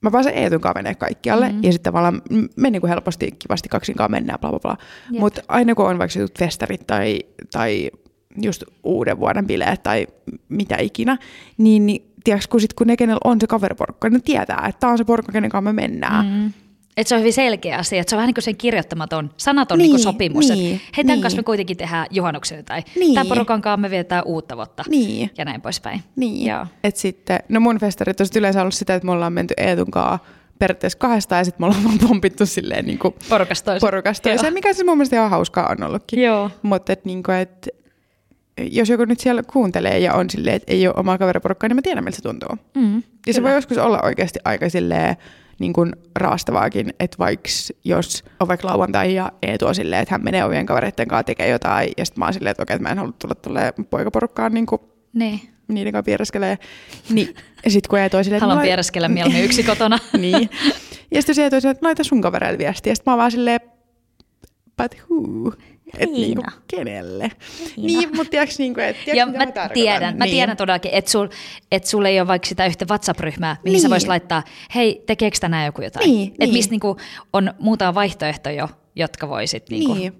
[0.00, 1.62] mä pääsen Eetun kanssa menee kaikkialle, mm-hmm.
[1.62, 2.22] ja sitten tavallaan
[2.56, 4.76] me niin kuin helposti, kivasti kaksinkaan mennään, bla bla bla.
[5.18, 7.20] Mutta aina kun on vaikka festarit tai,
[7.52, 7.90] tai
[8.42, 10.06] just uuden vuoden bileet tai
[10.48, 11.18] mitä ikinä,
[11.58, 14.90] niin, niin tiedätkö, kun, sit, kun ne, kenellä on se kaveriporukka, ne tietää, että tämä
[14.90, 16.26] on se porukka, kenen kanssa me mennään.
[16.26, 16.52] Mm-hmm.
[16.96, 19.78] Että se on hyvin selkeä asia, että se on vähän niin kuin sen kirjoittamaton, sanaton
[19.78, 20.48] niin, niin sopimus.
[20.48, 21.22] Niin, että hei, tämän niin.
[21.22, 23.14] kanssa me kuitenkin tehdään juhannuksen tai niin.
[23.14, 25.30] tämän porukan kanssa me vietetään uutta vuotta niin.
[25.38, 26.02] ja näin poispäin.
[26.16, 26.66] Niin, Joo.
[26.84, 30.18] Et sitten, no mun festarit on yleensä ollut sitä, että me ollaan menty Eetun kanssa
[30.58, 33.14] periaatteessa kahdesta ja sitten me ollaan vaan pompittu silleen niin kuin
[33.80, 34.54] porukastoiseen.
[34.54, 36.22] mikä siis mun mielestä ihan hauskaa on ollutkin.
[36.22, 36.50] Joo.
[36.62, 37.68] Mutta et, niin kuin, et,
[38.70, 41.82] jos joku nyt siellä kuuntelee ja on silleen, että ei ole omaa kaveriporukkaa, niin mä
[41.82, 42.56] tiedän, miltä se tuntuu.
[42.76, 45.16] Mm, ja se voi joskus olla oikeasti aika silleen,
[45.58, 47.48] niin kuin raastavaakin, että vaikka
[47.84, 51.48] jos on vaikka lauantai ja Eetu on silleen, että hän menee ovien kavereiden kanssa tekee
[51.48, 54.54] jotain, ja sitten mä oon silleen, että okei, että mä en halua tulla tuolle poikaporukkaan
[54.54, 54.80] niin kuin
[55.12, 55.40] niin.
[55.68, 56.58] niiden kanssa piereskelee.
[57.10, 57.34] Niin,
[57.68, 59.98] sit kun Eetu on silleen, Haluan piereskellä mieluummin yksi kotona.
[60.18, 60.50] niin.
[61.10, 62.90] Ja sitten se Eetu on silleen, että laita sun kavereille viestiä.
[62.90, 63.60] Ja sitten mä oon vaan silleen,
[64.82, 65.52] but who?
[65.98, 67.30] Et niinku, kenelle?
[67.76, 68.00] Riina.
[68.00, 70.18] Niin, mutta tiedätkö, niinku, et, tiedätkö, ja mä, mä tiedän, niin.
[70.18, 71.28] mä tiedän todellakin, että sul,
[71.72, 73.82] et sul ei ole vaikka sitä yhtä WhatsApp-ryhmää, mihin niin.
[73.82, 74.42] sä vois laittaa,
[74.74, 76.10] hei, tekeekö tänään joku jotain?
[76.10, 76.54] Niin, että niin.
[76.54, 76.96] mistä niinku,
[77.32, 80.12] on muutama vaihtoehto jo, jotka voisit niinku, niin.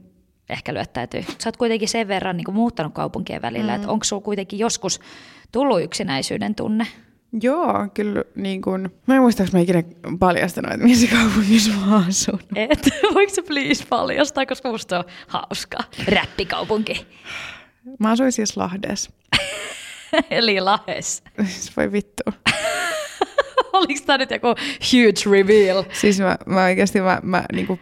[0.48, 1.22] ehkä lyöttäytyä.
[1.38, 3.76] Sä oot kuitenkin sen verran niinku, muuttanut kaupunkien välillä, mm.
[3.76, 5.00] että onko sulla kuitenkin joskus
[5.52, 6.86] tullut yksinäisyyden tunne?
[7.32, 9.82] Joo, kyllä niin kun, mä en muista, mä ikinä
[10.18, 12.40] paljastanut, että missä kaupungissa mä asun.
[12.56, 15.78] Et, voiko se please paljastaa, koska musta on hauska.
[16.08, 17.06] Räppikaupunki.
[17.98, 19.10] Mä asuin siis Lahdessa.
[20.30, 21.22] Eli Lahes.
[21.44, 22.22] Siis voi vittu.
[23.72, 24.48] Oliko tämä nyt joku
[24.92, 25.84] huge reveal?
[25.92, 27.80] Siis mä, mä oikeasti mä, mä niin, kuin,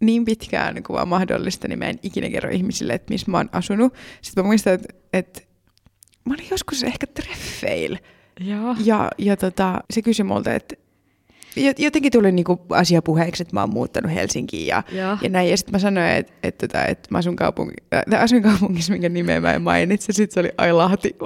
[0.00, 3.48] niin pitkään kuin vaan mahdollista, niin mä en ikinä kerro ihmisille, että missä mä oon
[3.52, 3.94] asunut.
[4.22, 5.40] Sitten mä muistan, että, että
[6.24, 7.98] mä olin joskus ehkä treffeillä
[8.40, 8.76] Joo.
[8.84, 10.76] Ja, ja tota, se kysyi multa, että
[11.78, 14.82] jotenkin tuli niinku asia puheeksi, että mä oon muuttanut Helsinkiin ja,
[15.22, 15.50] ja näin.
[15.50, 17.74] Ja sitten mä sanoin, että, että, että, että mä asun, kaupunki,
[18.14, 20.12] äh, asun kaupungissa, minkä nimeä mä en mainitse.
[20.12, 21.16] Sitten se oli Ai Lahti.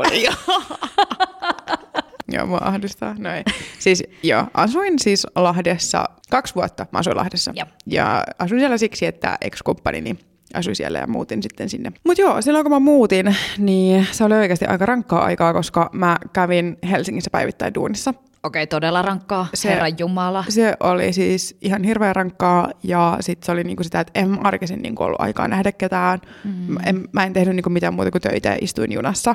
[2.33, 3.15] joo, mua ahdistaa.
[3.19, 3.45] No ei.
[3.79, 6.87] Siis joo, asuin siis Lahdessa kaksi vuotta.
[6.93, 7.53] Mä asuin Lahdessa.
[7.55, 10.19] Ja, ja asuin siellä siksi, että ex-kumppanini
[10.55, 11.93] asui siellä ja muutin sitten sinne.
[12.05, 16.17] Mutta joo, silloin kun mä muutin, niin se oli oikeasti aika rankkaa aikaa, koska mä
[16.33, 18.15] kävin Helsingissä päivittäin duunissa.
[18.43, 20.45] Okei, todella rankkaa, se, Herran Jumala.
[20.49, 24.83] Se oli siis ihan hirveän rankkaa ja sitten se oli niinku sitä, että en arkisin
[24.83, 26.21] niinku ollut aikaa nähdä ketään.
[26.45, 26.77] Mm.
[26.87, 29.35] En, mä en tehnyt niinku mitään muuta kuin töitä ja istuin junassa.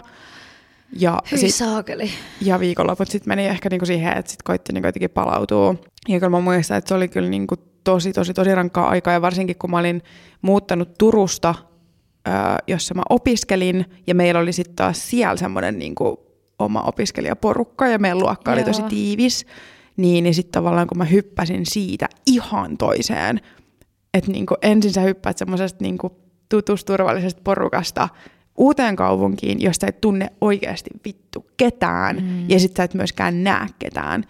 [1.00, 2.10] Ja, sit, saakeli.
[2.41, 5.76] ja viikonloput sitten meni ehkä niinku siihen, että sitten koitti niinku jotenkin palautua.
[6.08, 9.22] Ja kyllä mä muistan, että se oli kyllä niinku tosi, tosi, tosi rankkaa aikaa ja
[9.22, 10.02] varsinkin kun mä olin
[10.42, 11.56] muuttanut Turusta,
[12.68, 16.18] jossa mä opiskelin ja meillä oli sitten taas siellä semmoinen niin kuin
[16.60, 18.68] oma opiskelijaporukka ja meidän luokka oli Joo.
[18.68, 19.46] tosi tiivis.
[19.98, 23.42] Niin, niin sitten tavallaan kun mä hyppäsin siitä ihan toiseen,
[24.13, 26.18] että niinku ensin sä hyppäät semmoisesta niinku
[26.50, 28.10] tutusturvallisesta porukasta
[28.58, 32.50] uuteen kaupunkiin, josta et tunne oikeasti vittu ketään, mm.
[32.50, 34.26] ja sitten sä et myöskään näe ketään.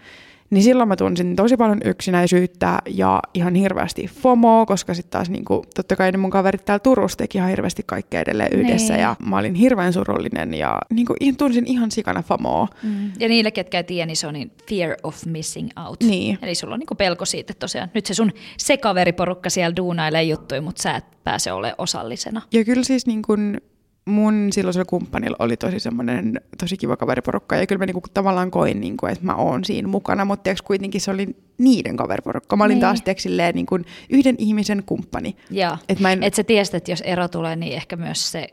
[0.50, 5.64] Niin silloin mä tunsin tosi paljon yksinäisyyttä ja ihan hirveästi FOMOa, koska sitten taas niinku,
[5.74, 9.02] totta kai ne mun kaverit täällä Turussa teki ihan hirveästi kaikkea edelleen yhdessä Niin.
[9.02, 12.68] ja mä olin hirveän surullinen ja niinku, ihan tunsin ihan sikana FOMOa.
[12.82, 13.12] Mm.
[13.20, 16.02] Ja niille, ketkä ei tiedä, niin se on niin fear of missing out.
[16.02, 16.38] Niin.
[16.42, 20.22] Eli sulla on niinku pelko siitä, että tosiaan nyt se sun se kaveriporukka siellä duunailee
[20.22, 22.42] juttuja, mutta sä et pääse olemaan osallisena.
[22.52, 23.60] Ja kyllä siis niin kun
[24.04, 28.80] mun silloisella kumppanilla oli tosi semmoinen tosi kiva kaveriporukka ja kyllä mä niinku tavallaan koin,
[28.80, 32.56] niinku, että mä oon siinä mukana, mutta tiiäks, kuitenkin se oli niiden kaveriporukka.
[32.56, 32.80] Mä olin Niin.
[32.80, 35.36] taas tiiäks, silleen, niin kuin yhden ihmisen kumppani.
[35.50, 38.48] Ja Et mä en- et sä tiesit, että jos ero tulee, niin ehkä myös se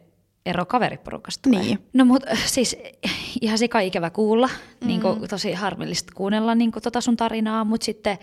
[0.46, 1.62] ero kaveriporukasta tulee.
[1.62, 1.80] Niin.
[1.94, 2.78] No mut äh, siis
[3.42, 4.50] ihan sika ikävä kuulla,
[4.82, 4.88] mm.
[4.88, 8.18] niin kuin, tosi harmillista kuunnella niin kuin, tota sun tarinaa, mutta sitten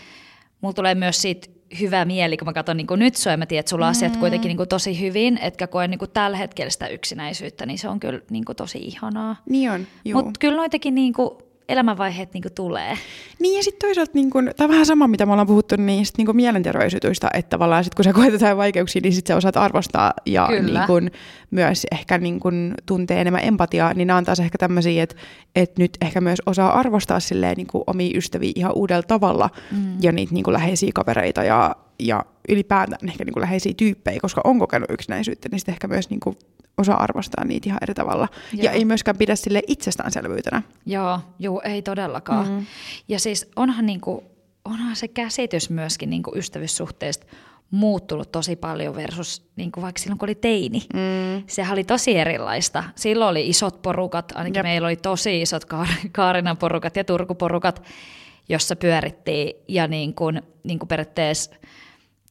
[0.60, 1.48] mulla tulee myös siitä
[1.80, 4.16] hyvä mieli, kun mä katson niin nyt sua ja mä tiedän, että sulla on asiat
[4.16, 7.88] kuitenkin niin kuin, tosi hyvin, etkä koe niin kuin, tällä hetkellä sitä yksinäisyyttä, niin se
[7.88, 9.36] on kyllä niin kuin, tosi ihanaa.
[9.48, 9.86] Niin on.
[10.14, 11.30] Mutta kyllä noitakin niin kuin,
[11.68, 12.98] elämänvaiheet niin kuin, tulee.
[13.38, 16.22] Niin ja sitten toisaalta, niin kun, tämä on vähän sama, mitä me ollaan puhuttu niistä
[16.22, 20.12] niin mielenterveysjutuista, että tavallaan sit, kun sä koet jotain vaikeuksia, niin sitten sä osaat arvostaa
[20.26, 20.78] ja Kyllä.
[20.78, 21.10] niin kun,
[21.50, 25.16] myös ehkä niin kun, tuntee enemmän empatiaa, niin nämä on taas ehkä tämmöisiä, että,
[25.56, 29.96] että nyt ehkä myös osaa arvostaa silleen, niin kuin omia ystäviä ihan uudella tavalla mm.
[30.00, 34.40] ja niitä niin kuin läheisiä kavereita ja, ja ylipäätään ehkä niin kuin läheisiä tyyppejä, koska
[34.44, 36.36] on kokenut yksinäisyyttä, niin sitten ehkä myös niin kuin
[36.78, 38.28] osaa arvostaa niitä ihan eri tavalla.
[38.52, 38.74] Ja Joo.
[38.74, 40.62] ei myöskään pidä sille itsestäänselvyytenä.
[40.86, 42.48] Joo, juu, ei todellakaan.
[42.48, 42.66] Mm.
[43.08, 44.24] Ja siis onhan, niinku,
[44.64, 47.26] onhan se käsitys myöskin niinku ystävyyssuhteesta
[47.70, 50.82] muuttunut tosi paljon versus niinku vaikka silloin, kun oli teini.
[50.94, 51.42] Mm.
[51.46, 52.84] Sehän oli tosi erilaista.
[52.94, 54.56] Silloin oli isot porukat, ainakin Jep.
[54.56, 54.64] Jep.
[54.64, 57.82] meillä oli tosi isot Kaar- Kaarinan porukat ja Turku-porukat,
[58.48, 61.50] jossa pyörittiin ja niin kuin, niin kuin periaatteessa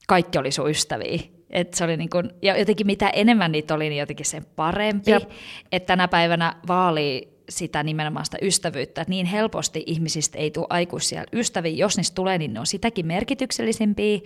[0.08, 1.20] kaikki oli sun ystäviä.
[1.54, 5.12] Et se oli niin kuin, ja jotenkin mitä enemmän niitä oli, niin jotenkin sen parempi.
[5.12, 5.30] Jep.
[5.72, 11.24] Että tänä päivänä vaalii sitä nimenomaan sitä ystävyyttä, että niin helposti ihmisistä ei tule aikuisia
[11.34, 11.72] ystäviä.
[11.72, 14.20] Jos niistä tulee, niin ne on sitäkin merkityksellisempiä.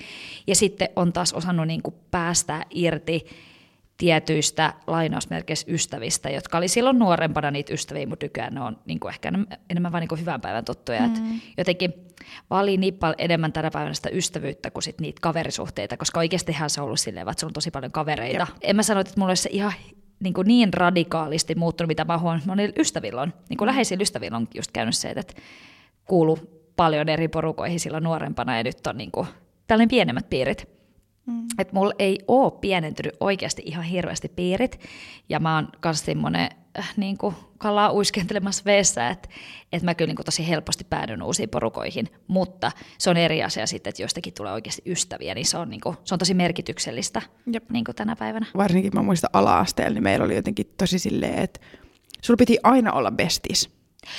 [0.48, 3.26] Ja sitten on taas osannut niin kuin päästää irti
[3.98, 9.10] tietyistä lainausmerkeissä ystävistä, jotka oli silloin nuorempana niitä ystäviä, mutta nykyään ne on niin kuin
[9.10, 9.32] ehkä
[9.70, 11.08] enemmän, vain niin hyvän päivän tuttuja.
[11.08, 11.40] Mm.
[11.58, 11.94] jotenkin
[12.50, 16.82] vaalii niin paljon enemmän tänä päivänä sitä ystävyyttä kuin sit niitä kaverisuhteita, koska oikeastihan se
[16.82, 18.48] on ollut silleen, että sulla on tosi paljon kavereita.
[18.50, 18.58] Jep.
[18.62, 19.74] En mä sano, että mulla olisi se ihan
[20.20, 24.02] niin, kuin niin radikaalisti muuttunut, mitä mä huomannut, että monilla ystävillä on, niin kuin läheisillä
[24.02, 25.34] ystävillä on just käynyt se, että
[26.06, 26.40] kuulu
[26.76, 29.28] paljon eri porukoihin silloin nuorempana ja nyt on niin kuin
[29.68, 30.77] tällainen pienemmät piirit.
[31.28, 31.48] Mm.
[31.60, 34.80] Että mulla ei ole pienentynyt oikeasti ihan hirveästi piirit,
[35.30, 37.18] ja mä oon kanssa semmoinen äh, niin
[37.58, 39.30] kalaa uiskentelemassa veessä, että,
[39.72, 43.68] että mä kyllä niin kuin tosi helposti päädyn uusiin porukoihin, mutta se on eri asia
[43.68, 47.22] sitten, että jostakin tulee oikeasti ystäviä, niin se on, niin kuin, se on tosi merkityksellistä
[47.54, 47.70] Jep.
[47.70, 48.46] niin kuin tänä päivänä.
[48.58, 51.60] varsinkin mä muistan ala-asteella, niin meillä oli jotenkin tosi silleen, että
[52.22, 53.70] sulla piti aina olla bestis.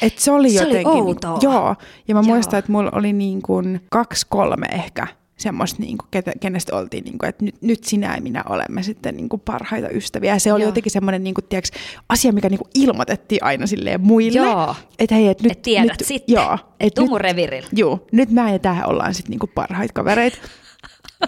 [0.03, 1.03] Et se oli Se oli jotenkin...
[1.03, 1.39] outoa.
[1.43, 1.77] Joo,
[2.09, 2.35] ja mä Joo.
[2.35, 5.07] muistan, että mulla oli niin kuin kaksi, kolme ehkä
[5.39, 8.83] semmoista, niin kuin, ketä, kenestä oltiin, niin kuin, että nyt, nyt sinä ja minä olemme
[8.83, 10.35] sitten niin kuin parhaita ystäviä.
[10.35, 10.69] Ja se oli Joo.
[10.69, 11.71] jotenkin semmoinen niin kuin, tiiäks,
[12.09, 14.39] asia, mikä niin kuin ilmoitettiin aina silleen muille.
[14.39, 14.75] Joo.
[14.99, 16.35] Että hei, et nyt, Et tiedät nyt, sitten.
[16.35, 16.59] Joo.
[16.81, 17.69] Et Tuu nyt, mun revirille.
[17.73, 20.39] Joo, nyt mä ja tähän ollaan sitten niinku parhaita kavereita.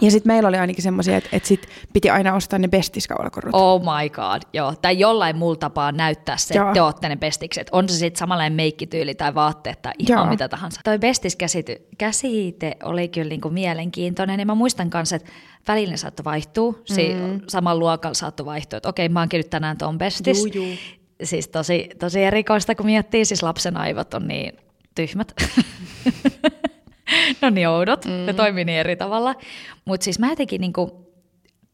[0.01, 3.49] Ja sitten meillä oli ainakin semmoisia, että et sit piti aina ostaa ne bestiskaulakorut.
[3.55, 4.73] Oh my god, joo.
[4.81, 7.69] Tai jollain muulla tapaa näyttää se, että te ootte ne bestikset.
[7.71, 10.29] On se sitten samanlainen meikkityyli tai vaatteet tai ihan Joo.
[10.29, 10.81] mitä tahansa.
[10.83, 14.39] Toi bestiskäsite käsite oli kyllä niinku mielenkiintoinen.
[14.39, 15.31] Ja mä muistan kanssa, että
[15.67, 16.73] välillä saattoi vaihtua.
[16.85, 17.41] Si- Mm.
[17.47, 20.37] Samalla luokalla saattoi vaihtua, että okei, mä oonkin nyt tänään ton bestis.
[20.37, 20.75] Juu, juu.
[21.23, 23.25] Siis tosi, tosi erikoista, kun miettii.
[23.25, 24.53] Siis lapsen aivot on niin
[24.95, 25.33] tyhmät.
[27.41, 28.11] ne on niin oudot, mm.
[28.11, 29.35] ne toimii niin eri tavalla.
[29.85, 31.11] Mutta siis mä jotenkin niinku,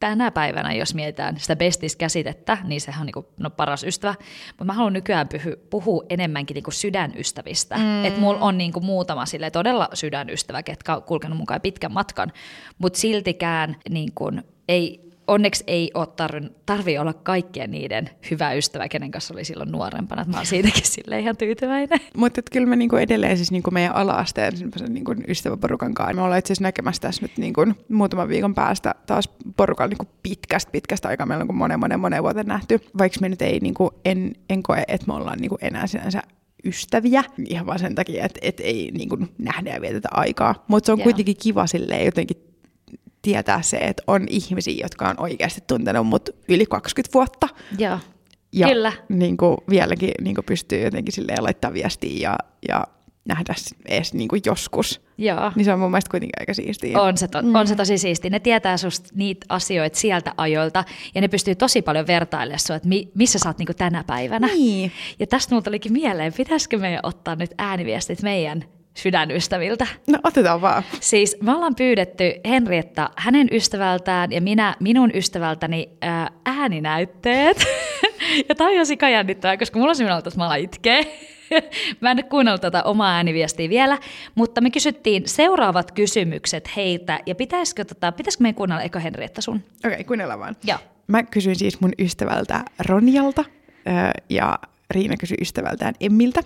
[0.00, 4.14] tänä päivänä, jos mietitään sitä bestis-käsitettä, niin sehän on niinku, no, paras ystävä.
[4.48, 7.76] Mutta mä haluan nykyään pyhy, puhua enemmänkin niinku sydänystävistä.
[7.76, 8.04] Mm.
[8.04, 12.32] Että mulla on niinku muutama sille todella sydänystävä, ketkä on kulkenut mukaan pitkän matkan.
[12.78, 14.30] Mutta siltikään niinku,
[14.68, 19.72] ei, onneksi ei ole tarvi, tarvi olla kaikkien niiden hyvä ystävä, kenen kanssa oli silloin
[19.72, 20.24] nuorempana.
[20.24, 22.00] Mä oon siitäkin sille ihan tyytyväinen.
[22.16, 24.52] Mutta kyllä me niinku edelleen siis niinku meidän ala-asteen
[24.88, 26.14] niinku ystäväporukan kanssa.
[26.14, 30.72] Me ollaan itse asiassa näkemässä tässä nyt niinku muutaman viikon päästä taas porukalla niinku pitkästä,
[30.72, 31.26] pitkästä aikaa.
[31.26, 32.80] Meillä on niinku monen, monen, monen vuoten nähty.
[32.98, 36.22] Vaikka me nyt ei, niinku, en, en koe, että me ollaan niinku enää sinänsä
[36.64, 40.64] ystäviä, ihan vaan sen takia, että et ei niinku nähdä ja vietetä aikaa.
[40.68, 41.04] Mutta se on Joo.
[41.04, 42.47] kuitenkin kiva silleen jotenkin
[43.32, 47.48] tietää se, että on ihmisiä, jotka on oikeasti tuntenut mut yli 20 vuotta.
[47.78, 47.98] Joo.
[48.52, 48.92] Ja Kyllä.
[49.08, 52.38] Niin kuin vieläkin niin kuin pystyy jotenkin silleen laittaa viestiä ja,
[52.68, 52.86] ja
[53.24, 53.54] nähdä
[53.88, 55.00] edes niin kuin joskus.
[55.18, 55.52] Joo.
[55.56, 57.00] Niin se on mun mielestä kuitenkin aika siistiä.
[57.00, 57.54] On se, to, mm.
[57.54, 58.30] on se tosi siisti.
[58.30, 62.88] Ne tietää susta niitä asioita sieltä ajoilta ja ne pystyy tosi paljon vertailemaan sua, että
[62.88, 64.46] mi, missä sä oot niinku tänä päivänä.
[64.46, 64.92] Niin.
[65.18, 68.64] Ja tästä mulla tulikin mieleen, pitäisikö meidän ottaa nyt ääniviestit meidän
[68.98, 69.86] sydänystäviltä.
[70.06, 70.82] No otetaan vaan.
[71.00, 77.64] Siis me ollaan pyydetty Henrietta hänen ystävältään ja minä minun ystävältäni ää, ääninäytteet.
[78.48, 81.18] ja tämä on jo sikajännittävää, koska mulla on sellainen että mä itkee.
[82.00, 83.98] Mä en nyt kuunnellut tätä omaa ääniviestiä vielä,
[84.34, 89.56] mutta me kysyttiin seuraavat kysymykset heiltä, ja pitäisikö, tota, pitäisikö meidän kuunnella Eko Henrietta sun?
[89.56, 90.56] Okei, okay, kuunnellaan vaan.
[90.64, 90.78] Joo.
[91.06, 93.44] Mä kysyin siis mun ystävältä Ronjalta,
[94.28, 94.58] ja
[94.90, 96.40] Riina kysyi ystävältään Emmiltä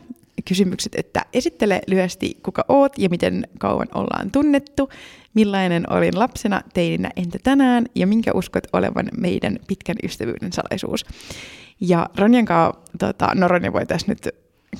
[0.44, 4.90] kysymykset, että esittele lyhyesti kuka oot ja miten kauan ollaan tunnettu,
[5.34, 11.06] millainen olin lapsena, teininä, entä tänään ja minkä uskot olevan meidän pitkän ystävyyden salaisuus.
[11.80, 14.28] Ja Ronjan kanssa, tota, no Ronja voi tässä nyt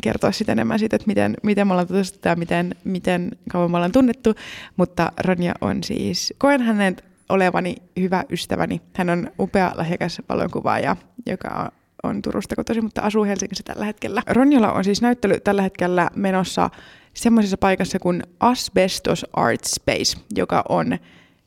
[0.03, 3.77] kertoa sitä enemmän siitä, että miten, miten me ollaan tutustuttu ja miten, miten kauan me
[3.77, 4.35] ollaan tunnettu,
[4.77, 8.81] mutta Ronja on siis, koen hänet olevani hyvä ystäväni.
[8.96, 10.96] Hän on upea, lahjakas valonkuvaaja,
[11.27, 14.22] joka on Turusta kotosi, mutta asuu Helsingissä tällä hetkellä.
[14.26, 16.70] Ronjola on siis näyttely tällä hetkellä menossa
[17.14, 20.98] semmoisessa paikassa kuin Asbestos Art Space, joka on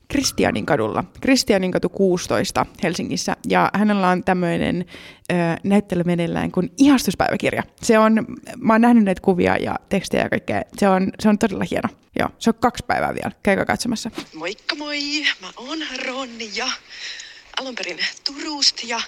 [0.07, 4.85] Kristianin kadulla, Kristianin katu 16 Helsingissä, ja hänellä on tämmöinen
[5.31, 7.63] ö, näyttely meneillään kuin ihastuspäiväkirja.
[7.81, 8.25] Se on,
[8.57, 11.89] mä oon nähnyt näitä kuvia ja tekstejä ja kaikkea, se on, se on todella hieno.
[12.19, 14.11] Joo, se on kaksi päivää vielä, käykää katsomassa.
[14.33, 14.99] Moikka moi,
[15.41, 16.67] mä oon Ronni ja
[17.59, 19.01] alun perin Turusta ja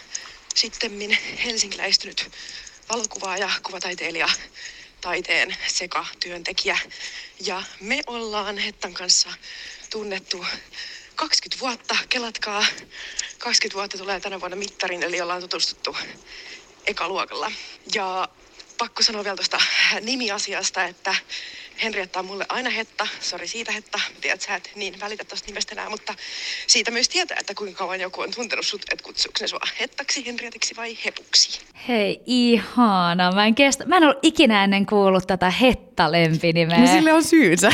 [0.57, 2.31] sitten helsinkiläistynyt
[2.89, 4.29] valokuvaaja, kuvataiteilija,
[5.01, 6.77] taiteen sekä työntekijä.
[7.39, 9.29] Ja me ollaan Hettan kanssa
[9.89, 10.45] tunnettu
[11.15, 12.65] 20 vuotta, kelatkaa.
[13.37, 15.97] 20 vuotta tulee tänä vuonna mittarin, eli ollaan tutustuttu
[16.85, 17.51] ekaluokalla.
[17.93, 18.29] Ja
[18.77, 19.61] pakko sanoa vielä tuosta
[20.01, 21.15] nimiasiasta, että
[21.83, 25.71] Henrietta on mulle aina Hetta, sori siitä Hetta, tiedät sä et niin välitä tosta nimestä
[25.75, 26.13] enää, mutta
[26.67, 30.25] siitä myös tietää, että kuinka kauan joku on tuntenut sut, että kutsuuko ne sua Hettaksi,
[30.25, 31.61] Henrietiksi vai Hepuksi.
[31.87, 33.31] Hei, ihana.
[33.31, 36.79] Mä en, kestä, mä en ole ikinä ennen kuullut tätä Hetta-lempinimeä.
[36.79, 37.71] No sille on syynsä.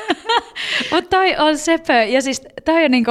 [0.92, 3.10] mutta toi on sepö, ja siis toi on niinku,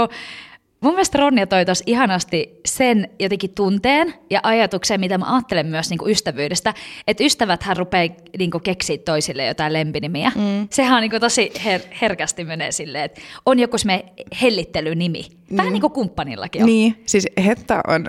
[0.81, 5.89] Mun mielestä Ronja toi tuossa ihanasti sen jotenkin tunteen ja ajatuksen, mitä mä ajattelen myös
[5.89, 6.73] niinku ystävyydestä,
[7.07, 10.31] että ystäväthän rupeaa niinku keksiä toisille jotain lempinimiä.
[10.35, 10.67] Mm.
[10.69, 14.05] Sehän on niinku tosi her- herkästi menee silleen, että on joku me
[14.41, 15.25] hellittelynimi.
[15.57, 15.73] Vähän mm.
[15.73, 16.65] niin kuin kumppanillakin on.
[16.65, 18.05] Niin, siis Hetta on,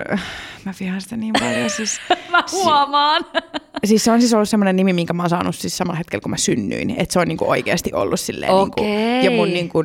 [0.65, 1.69] mä vihaan sitä niin paljon.
[1.69, 1.99] Siis,
[2.31, 3.25] mä huomaan.
[3.85, 6.31] siis se on siis ollut semmoinen nimi, minkä mä oon saanut siis samalla hetkellä, kun
[6.31, 6.95] mä synnyin.
[6.97, 8.51] Että se on niinku oikeasti ollut silleen.
[8.51, 8.85] Okay.
[8.85, 9.83] Niinku, ja mun niinku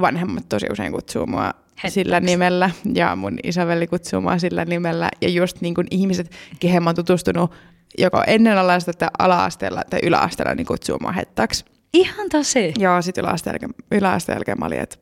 [0.00, 1.90] vanhemmat tosi usein kutsuu mua Hettaksi.
[1.90, 5.08] sillä nimellä ja mun isäveli kutsuu mua sillä nimellä.
[5.20, 7.52] Ja just niin kuin ihmiset, kehen mä oon tutustunut
[7.98, 11.64] joko ennen ala-astetta, ala-asteella tai yläasteella, niin kutsuu mua hettaksi.
[11.94, 12.72] Ihan tosi.
[12.78, 14.96] Joo, sitten yläasteen yläasteen jälkeen mä olin, että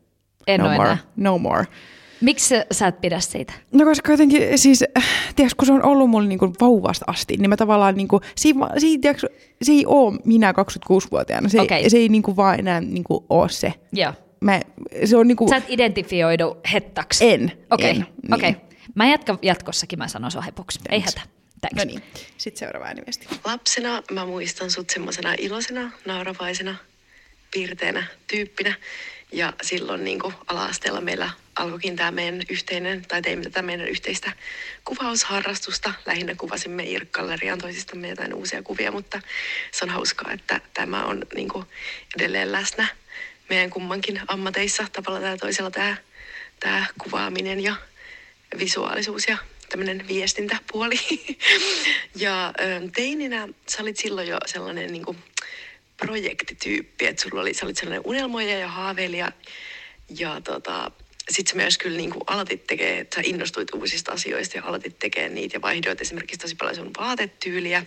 [0.46, 0.98] en no more, enää.
[1.16, 1.66] no more.
[2.20, 3.52] Miksi sä et pidä siitä?
[3.72, 4.84] No koska jotenkin siis,
[5.36, 8.54] tiedätkö, kun se on ollut mulla niinku vauvasta asti, niin mä tavallaan niinku, se ei,
[8.78, 9.28] se ei, tiedätkö,
[9.62, 11.48] se ei ole minä 26-vuotiaana.
[11.48, 11.78] Se, okay.
[11.78, 13.74] ei, se ei niinku vaan enää niinku ole se.
[13.92, 14.12] Joo.
[14.44, 14.60] Mä,
[15.04, 15.48] se on niinku...
[15.48, 17.32] Sä et identifioidu hettaksi?
[17.32, 17.52] En.
[17.70, 18.04] Okei, okay.
[18.22, 18.34] niin.
[18.34, 18.54] okay.
[18.94, 20.80] Mä jatkan jatkossakin, mä sanon sua hepuksi.
[20.88, 21.20] Ei hätä.
[21.60, 21.76] Thanks.
[21.76, 22.02] No niin,
[22.38, 23.26] sitten seuraava ääniviesti.
[23.44, 26.76] Lapsena mä muistan sut semmoisena iloisena, nauravaisena,
[27.50, 28.74] piirteenä tyyppinä.
[29.32, 34.32] Ja silloin niin ala-asteella meillä alkoikin tämä meidän yhteinen, tai teimme tätä meidän yhteistä
[34.84, 35.92] kuvausharrastusta.
[36.06, 39.20] Lähinnä kuvasimme Irk-galleriaan toisistamme jotain uusia kuvia, mutta
[39.72, 41.48] se on hauskaa, että tämä on niin
[42.16, 42.86] edelleen läsnä
[43.48, 45.96] meidän kummankin ammateissa tavalla tai toisella tämä,
[46.60, 47.76] tämä kuvaaminen ja
[48.58, 51.00] visuaalisuus ja tämmöinen viestintäpuoli.
[52.16, 52.52] ja
[52.92, 55.18] teininä sä olit silloin jo sellainen niin kuin
[55.96, 59.32] projektityyppi, että sulla oli, sä olit sellainen unelmoija ja haaveilija
[60.18, 60.90] ja tota,
[61.30, 64.98] sitten sä myös kyllä niin kuin aloitit tekemään, että sä innostuit uusista asioista ja aloitit
[64.98, 67.86] tekemään niitä ja vaihdoit esimerkiksi tosi paljon sun vaatetyyliä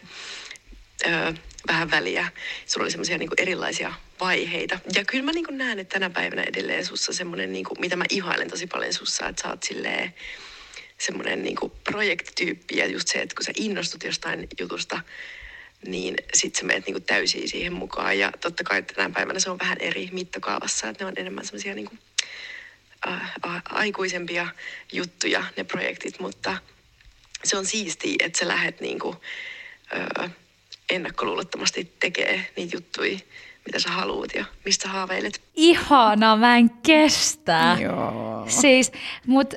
[1.05, 1.33] öö,
[1.67, 2.31] vähän väliä.
[2.65, 4.79] Sulla oli semmoisia niin erilaisia vaiheita.
[4.95, 8.05] Ja kyllä mä niin näen, että tänä päivänä edelleen sussa semmoinen, niin kuin, mitä mä
[8.09, 10.13] ihailen tosi paljon sussa, että sä oot silleen
[10.97, 14.99] semmoinen niin projektityyppi ja just se, että kun sä innostut jostain jutusta,
[15.87, 18.19] niin sit sä menet niin täysin siihen mukaan.
[18.19, 21.75] Ja totta kai tänä päivänä se on vähän eri mittakaavassa, että ne on enemmän semmoisia
[21.75, 21.99] niin
[23.69, 24.47] aikuisempia
[24.91, 26.57] juttuja, ne projektit, mutta
[27.43, 29.17] se on siistiä, että sä lähdet niin kuin,
[29.95, 30.31] äh,
[30.91, 33.17] ennakkoluulottomasti tekee niitä juttuja,
[33.65, 35.41] mitä sä haluut ja mistä haaveilet.
[35.55, 37.77] Ihana, mä en kestä.
[37.81, 38.45] Joo.
[38.47, 38.91] Siis,
[39.25, 39.53] mut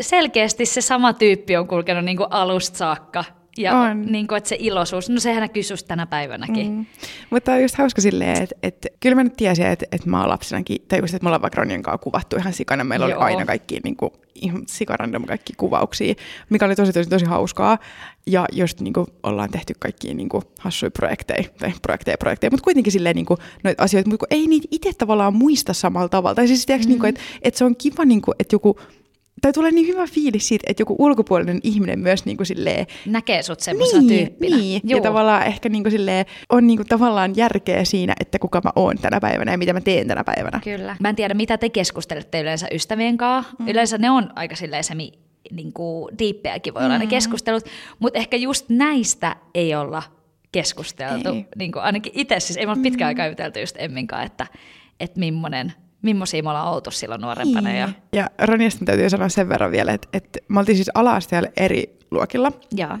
[0.00, 3.24] selkeästi se sama tyyppi on kulkenut niinku alusta saakka
[3.58, 4.02] Ja On.
[4.02, 6.72] Niin kuin, että se iloisuus, no sehän näkyy just tänä päivänäkin.
[6.72, 6.86] Mm.
[7.30, 10.28] Mutta on just hauska silleen, että, että kyllä mä nyt tiesin, että, että mä oon
[10.28, 12.84] lapsenakin, tai just, että me ollaan vaikka Ronjan kanssa kuvattu ihan sikana.
[12.84, 13.18] Meillä Joo.
[13.18, 16.14] oli aina kaikki niin kuin, ihan sikarandom kaikki kuvauksia,
[16.50, 17.78] mikä oli tosi tosi tosi hauskaa.
[18.26, 22.64] Ja just niin kuin, ollaan tehty kaikki niin kuin, hassuja projekteja, tai projekteja projekteja, mutta
[22.64, 26.34] kuitenkin silleen niin kuin, noita asioita, mutta ei niitä itse tavallaan muista samalla tavalla.
[26.34, 26.92] Tai siis tiedätkö, mm-hmm.
[26.92, 28.78] niin kuin, että, että se on kiva, niin kuin, että joku
[29.44, 33.42] tai tulee niin hyvä fiilis siitä, että joku ulkopuolinen ihminen myös niin kuin silleen, Näkee
[33.42, 34.56] sut semmoisena niin, tyyppinä.
[34.56, 34.96] Niin, Juu.
[34.98, 38.70] ja tavallaan ehkä niin kuin silleen, on niin kuin tavallaan järkeä siinä, että kuka mä
[38.76, 40.60] oon tänä päivänä ja mitä mä teen tänä päivänä.
[40.64, 40.96] Kyllä.
[41.00, 43.52] Mä en tiedä, mitä te keskustelette yleensä ystävien kanssa.
[43.58, 43.68] Mm.
[43.68, 45.12] Yleensä ne on aika silleen semi
[45.50, 47.64] niin kuin diippejäkin voi olla ne keskustelut,
[47.98, 50.02] mutta ehkä just näistä ei olla
[50.52, 51.28] keskusteltu.
[51.28, 51.46] Ei.
[51.56, 54.46] Niin kuin ainakin itse, siis ei me ole pitkään aikaa juteltu just Emminkaan, että,
[55.00, 55.72] että millainen,
[56.04, 57.72] millaisia me ollaan oltu silloin nuorempana.
[57.72, 61.98] Ja, Ja Ronjasta täytyy sanoa sen verran vielä, että, että me oltiin siis ala-asteella eri
[62.10, 62.52] luokilla.
[62.76, 62.98] ja,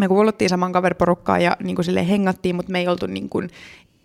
[0.00, 3.50] Me kuuluttiin saman kaveriporukkaan ja niin kuin hengattiin, mutta me ei oltu niin, kuin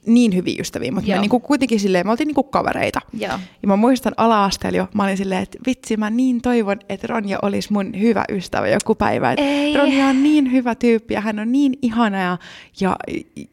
[0.05, 1.21] niin hyviä ystäviä, mutta me Joo.
[1.21, 2.99] niin kuin kuitenkin silleen, me oltiin niin kuin kavereita.
[3.13, 3.39] ja.
[3.61, 7.39] Ja mä muistan ala-asteella jo, mä olin silleen, että vitsi, mä niin toivon, että Ronja
[7.41, 9.31] olisi mun hyvä ystävä joku päivä.
[9.31, 9.77] Että Ei.
[9.77, 12.37] Ronja on niin hyvä tyyppi ja hän on niin ihana ja,
[12.81, 12.97] ja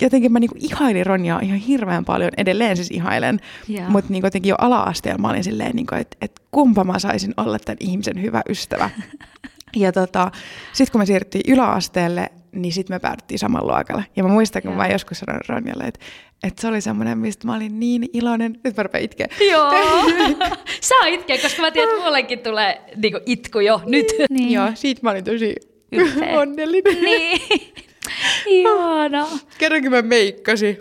[0.03, 3.41] jotenkin mä niinku ihailin Ronjaa ihan hirveän paljon, edelleen siis ihailen.
[3.69, 3.85] Joo.
[3.89, 7.59] Mutta niinku jotenkin jo ala-asteella mä olin silleen, niinku, että et kumpa mä saisin olla
[7.59, 8.91] tämän ihmisen hyvä ystävä.
[9.77, 10.31] ja tota,
[10.73, 12.31] sitten kun me siirryttiin yläasteelle,
[12.63, 14.05] niin sitten me päädyttiin saman luokalle.
[14.17, 14.79] Ja mä muistan, kun Joo.
[14.79, 16.01] mä joskus sanoin Ronjalle, että,
[16.43, 18.61] että se oli semmoinen, mistä mä olin niin iloinen.
[18.65, 19.27] Nyt mä rupean itkeä.
[19.51, 19.73] Joo.
[20.81, 24.07] Saa itkeä, koska mä tiedän, että mullekin tulee niin itku jo nyt.
[24.31, 24.53] Niin.
[24.53, 25.55] Joo, siitä mä olin tosi
[25.93, 26.41] Ylpeä.
[26.41, 27.01] onnellinen.
[27.05, 27.41] Niin.
[28.47, 29.27] Ihana.
[29.59, 30.79] Kerrankin mä meikkasin.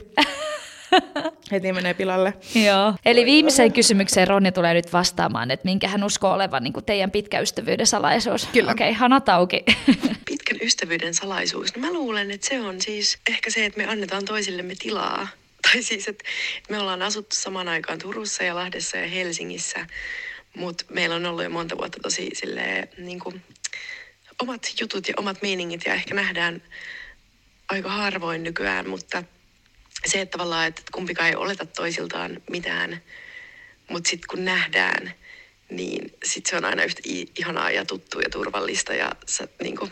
[1.52, 2.34] Heti menee pilalle.
[2.66, 2.94] Joo.
[3.06, 7.88] Eli viimeiseen kysymykseen Ronni tulee nyt vastaamaan, että minkä hän uskoo olevan niin teidän pitkäystävyyden
[7.88, 8.50] salaisuus.
[8.54, 8.72] Kyllä.
[8.72, 9.66] Okei, okay, hanat auki.
[10.66, 11.76] Ystävyyden salaisuus.
[11.76, 15.28] No mä luulen, että se on siis ehkä se, että me annetaan toisillemme tilaa.
[15.72, 16.24] Tai siis, että
[16.70, 19.88] me ollaan asuttu samaan aikaan Turussa ja Lahdessa ja Helsingissä.
[20.56, 23.42] Mutta meillä on ollut jo monta vuotta tosi silleen, niin kuin,
[24.42, 26.64] omat jutut ja omat meiningit ja ehkä nähdään
[27.70, 29.24] aika harvoin nykyään, mutta
[30.06, 33.02] se, että tavallaan, että kumpikaan ei oleta toisiltaan mitään,
[33.90, 35.14] mutta sitten kun nähdään,
[35.70, 37.02] niin sit se on aina yhtä
[37.40, 38.94] ihanaa ja tuttua ja turvallista.
[38.94, 39.90] Ja sä, niinku,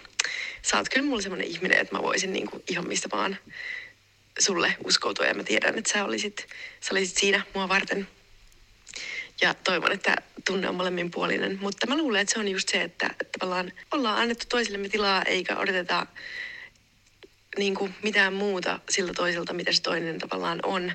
[0.66, 3.38] sä oot kyllä mulle semmoinen ihminen, että mä voisin niinku, ihan mistä vaan
[4.40, 5.26] sulle uskoutua.
[5.26, 6.48] Ja mä tiedän, että sä olisit,
[6.80, 8.08] sä olisit siinä mua varten.
[9.42, 10.16] Ja toivon, että
[10.48, 11.58] tunne on molemminpuolinen.
[11.62, 15.24] Mutta mä luulen, että se on just se, että, että tavallaan ollaan annettu toisillemme tilaa
[15.24, 16.08] eikä odoteta
[17.58, 20.92] niin kuin mitään muuta siltä toiselta, mitä se toinen tavallaan on.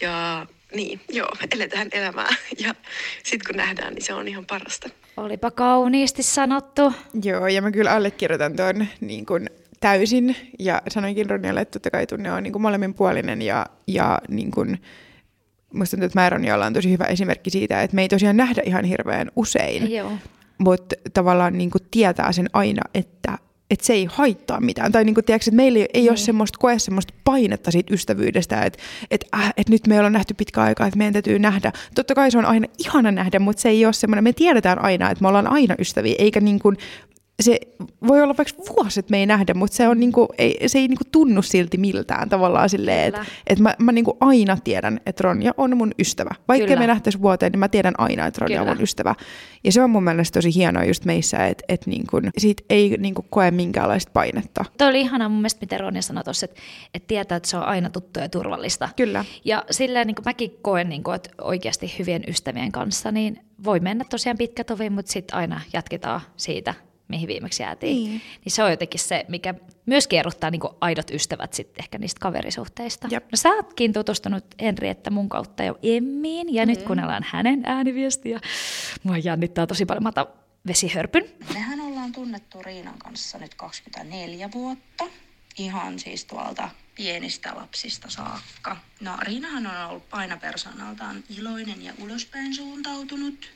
[0.00, 2.28] Ja niin, joo, eletään elämää.
[2.58, 2.74] Ja
[3.24, 4.88] sitten kun nähdään, niin se on ihan parasta.
[5.16, 6.92] Olipa kauniisti sanottu.
[7.24, 10.36] Joo, ja mä kyllä allekirjoitan tuon niin kuin täysin.
[10.58, 13.42] Ja sanoinkin Ronjalle, että totta kai tunne on niin kuin molemminpuolinen.
[13.42, 14.82] Ja, ja niin kuin,
[15.74, 18.36] musta tuntuu, että mä ja Ronja ollaan tosi hyvä esimerkki siitä, että me ei tosiaan
[18.36, 19.92] nähdä ihan hirveän usein.
[19.92, 20.12] Joo.
[20.58, 23.38] mutta tavallaan niin kuin tietää sen aina, että,
[23.72, 24.92] että se ei haittaa mitään.
[24.92, 28.62] Tai niin kuin, tiedätkö, että meillä ei, ei ole semmoista, koe semmoista painetta siitä ystävyydestä,
[28.62, 28.78] että,
[29.10, 31.72] että, äh, että nyt me ollaan nähty pitkä aikaa, että meidän täytyy nähdä.
[31.94, 35.10] Totta kai se on aina ihana nähdä, mutta se ei ole semmoinen, me tiedetään aina,
[35.10, 36.76] että me ollaan aina ystäviä, eikä niin kuin,
[37.40, 37.60] se
[38.08, 40.88] voi olla vaikka vuosi, että me ei nähdä, mutta se, on niinku, ei, se ei
[40.88, 45.54] niinku tunnu silti miltään tavallaan silleen, että et mä, mä niinku aina tiedän, että Ronja
[45.56, 46.30] on mun ystävä.
[46.48, 46.80] Vaikka Kyllä.
[46.80, 48.74] me nähtäisi vuoteen, niin mä tiedän aina, että Ronja on Kyllä.
[48.74, 49.14] mun ystävä.
[49.64, 53.26] Ja se on mun mielestä tosi hienoa just meissä, että et niinku, siitä ei niinku
[53.30, 54.64] koe minkäänlaista painetta.
[54.78, 56.60] Toi oli ihanaa mun mielestä, miten Ronja sanoi tuossa, että,
[56.94, 58.88] että tietää, että se on aina tuttu ja turvallista.
[58.96, 59.24] Kyllä.
[59.44, 64.04] Ja silleen niin mäkin koen, niin kuin, että oikeasti hyvien ystävien kanssa, niin voi mennä
[64.10, 66.74] tosiaan pitkä tovi, mutta sitten aina jatketaan siitä,
[67.08, 67.96] mihin viimeksi jäätiin.
[67.96, 68.22] Niin.
[68.44, 69.54] Niin se on jotenkin se, mikä
[69.86, 73.08] myös kierruttaa niin kuin aidot ystävät sitten ehkä niistä kaverisuhteista.
[73.10, 73.24] Jep.
[73.24, 76.70] No sä ootkin tutustunut Henri, että mun kautta jo Emmiin, ja mm.
[76.70, 78.40] nyt kuunnellaan hänen ääniviestiä.
[79.02, 80.02] Mua jännittää tosi paljon.
[80.02, 80.26] Mä otan
[80.66, 81.24] vesihörpyn.
[81.54, 85.04] Mehän ollaan tunnettu Riinan kanssa nyt 24 vuotta.
[85.58, 88.76] Ihan siis tuolta pienistä lapsista saakka.
[89.00, 93.50] No Riinahan on ollut aina persoonaltaan iloinen ja ulospäin suuntautunut.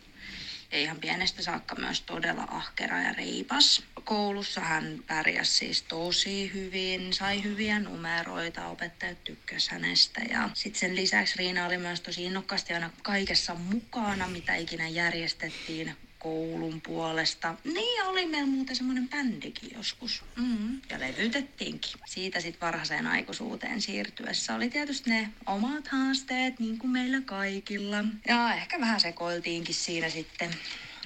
[0.73, 3.83] Ja ihan pienestä saakka myös todella ahkera ja reipas.
[4.05, 10.21] Koulussa hän pärjäsi siis tosi hyvin, sai hyviä numeroita, opettajat tykkäs hänestä.
[10.31, 15.97] Ja sitten sen lisäksi Riina oli myös tosi innokkaasti aina kaikessa mukana, mitä ikinä järjestettiin
[16.27, 17.55] koulun puolesta.
[17.65, 20.25] Niin, oli meillä muuten semmoinen bändikin joskus.
[20.37, 21.91] Mm, ja levytettiinkin.
[22.07, 28.05] Siitä sitten varhaiseen aikuisuuteen siirtyessä oli tietysti ne omat haasteet, niin kuin meillä kaikilla.
[28.29, 30.51] Ja ehkä vähän sekoiltiinkin siinä sitten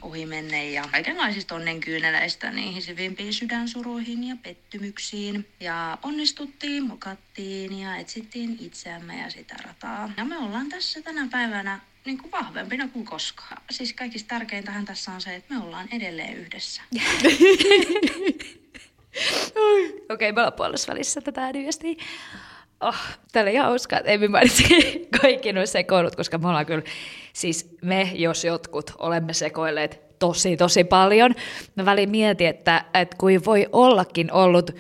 [0.03, 0.29] ohi
[0.73, 5.49] ja kaikenlaisista onnenkyyneleistä niihin syvimpiin sydänsuruihin ja pettymyksiin.
[5.61, 10.13] Ja onnistuttiin, mokattiin ja etsittiin itseämme ja sitä rataa.
[10.17, 13.63] Ja me ollaan tässä tänä päivänä niin kuin vahvempina kuin koskaan.
[13.71, 16.83] Siis kaikista tärkeintähän tässä on se, että me ollaan edelleen yhdessä.
[20.11, 21.95] Okei, okay, me ollaan välissä tätä ääniviestiä.
[22.81, 22.97] Oh,
[23.33, 24.65] Tämä oli hauskaa, että ei mainitsi
[25.21, 26.83] kaikki nuo sekoilut, koska me ollaan kyllä,
[27.33, 31.35] siis me jos jotkut olemme sekoilleet tosi tosi paljon.
[31.77, 34.71] Mä väliin mietin, että, että kuin voi ollakin ollut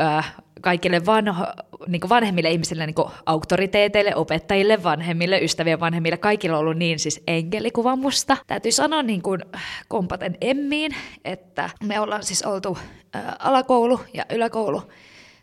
[0.00, 1.46] äh, kaikille vanho,
[1.86, 2.94] niin vanhemmille ihmisille, niin
[3.26, 8.36] auktoriteeteille, opettajille, vanhemmille, ystävien vanhemmille, kaikilla on ollut niin siis enkelikuva musta.
[8.46, 9.40] Täytyy sanoa niin kuin
[9.88, 10.94] kompaten Emmiin,
[11.24, 12.78] että me ollaan siis oltu
[13.12, 14.82] ää, alakoulu ja yläkoulu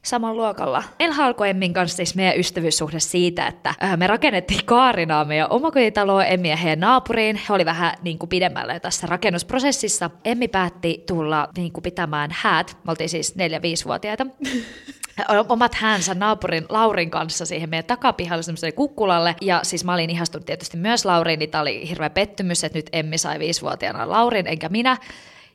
[0.05, 0.83] saman luokalla.
[0.99, 6.49] Meillä alkoi Emmin kanssa siis meidän ystävyyssuhde siitä, että me rakennettiin Kaarinaa meidän omakotitaloa Emmi
[6.49, 7.35] ja heidän naapuriin.
[7.49, 10.09] He oli vähän niin kuin pidemmällä tässä rakennusprosessissa.
[10.25, 12.77] Emmi päätti tulla niin kuin pitämään häät.
[12.83, 14.25] Me oltiin siis 4-5-vuotiaita.
[15.49, 19.35] omat häänsä naapurin Laurin kanssa siihen meidän takapihalle semmoiselle kukkulalle.
[19.41, 22.89] Ja siis mä olin ihastunut tietysti myös Lauriin, niin tämä oli hirveä pettymys, että nyt
[22.93, 24.97] Emmi sai viisivuotiaana Laurin, enkä minä.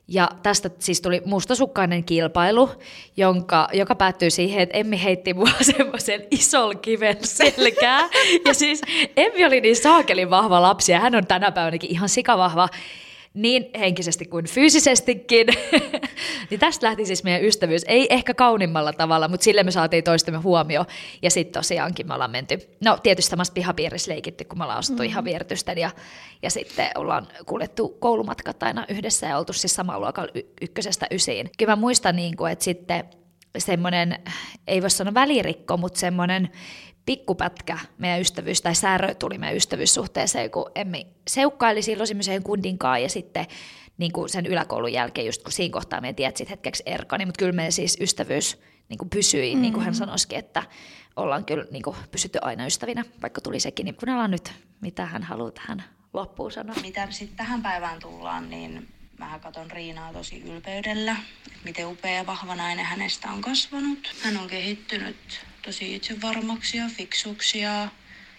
[0.07, 2.69] Ja tästä siis tuli mustasukkainen kilpailu,
[3.17, 8.09] jonka, joka päättyi siihen, että Emmi heitti mua semmoisen ison kiven selkää.
[8.45, 8.81] Ja siis
[9.17, 12.69] Emmi oli niin saakelin vahva lapsi ja hän on tänä päivänäkin ihan sikavahva
[13.33, 15.47] niin henkisesti kuin fyysisestikin.
[16.49, 17.85] niin tästä lähti siis meidän ystävyys.
[17.87, 20.85] Ei ehkä kaunimmalla tavalla, mutta sille me saatiin toistemme huomio.
[21.21, 25.03] Ja sitten tosiaankin me ollaan menty, no tietysti samassa pihapiirissä leikitty, kun me ollaan ostettu
[25.03, 25.09] mm-hmm.
[25.11, 25.77] ihan viertysten.
[25.77, 25.91] Ja,
[26.41, 31.49] ja sitten ollaan kuljettu koulumatkat aina yhdessä ja oltu siis samalla luokalla y- ykkösestä ysiin.
[31.57, 33.03] Kyllä mä muistan, niin kuin, että sitten
[33.57, 34.19] semmoinen,
[34.67, 36.49] ei voi sanoa välirikko, mutta semmoinen
[37.11, 43.09] pikkupätkä meidän ystävyys, tai särö tuli meidän ystävyyssuhteeseen, kun Emmi seukkaili silloin semmoiseen kundinkaan ja
[43.09, 43.45] sitten
[43.97, 47.39] niin kuin sen yläkoulun jälkeen, just kun siinä kohtaa me tiedät hetkeksi erkani, niin mutta
[47.39, 49.61] kyllä meidän siis ystävyys niin kuin pysyi, mm-hmm.
[49.61, 49.97] niin kuin hän mm.
[49.97, 50.63] sanoisikin, että
[51.15, 55.23] ollaan kyllä niin kuin pysytty aina ystävinä, vaikka tuli sekin, niin kuunnellaan nyt, mitä hän
[55.23, 55.83] haluaa tähän
[56.13, 56.75] loppuun sanoa.
[56.81, 58.87] Mitä sitten tähän päivään tullaan, niin
[59.17, 61.15] mä katson Riinaa tosi ylpeydellä,
[61.63, 64.15] miten upea ja vahva nainen hänestä on kasvanut.
[64.23, 67.87] Hän on kehittynyt tosi itsevarmaksi ja fiksuksi ja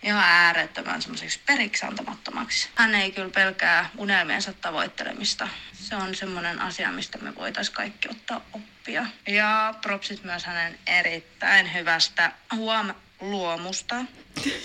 [0.02, 2.68] ihan äärettömän semmoiseksi periksi antamattomaksi.
[2.74, 5.48] Hän ei kyllä pelkää unelmiensa tavoittelemista.
[5.72, 9.06] Se on semmoinen asia, mistä me voitaisiin kaikki ottaa oppia.
[9.28, 13.96] Ja propsit myös hänen erittäin hyvästä huom luomusta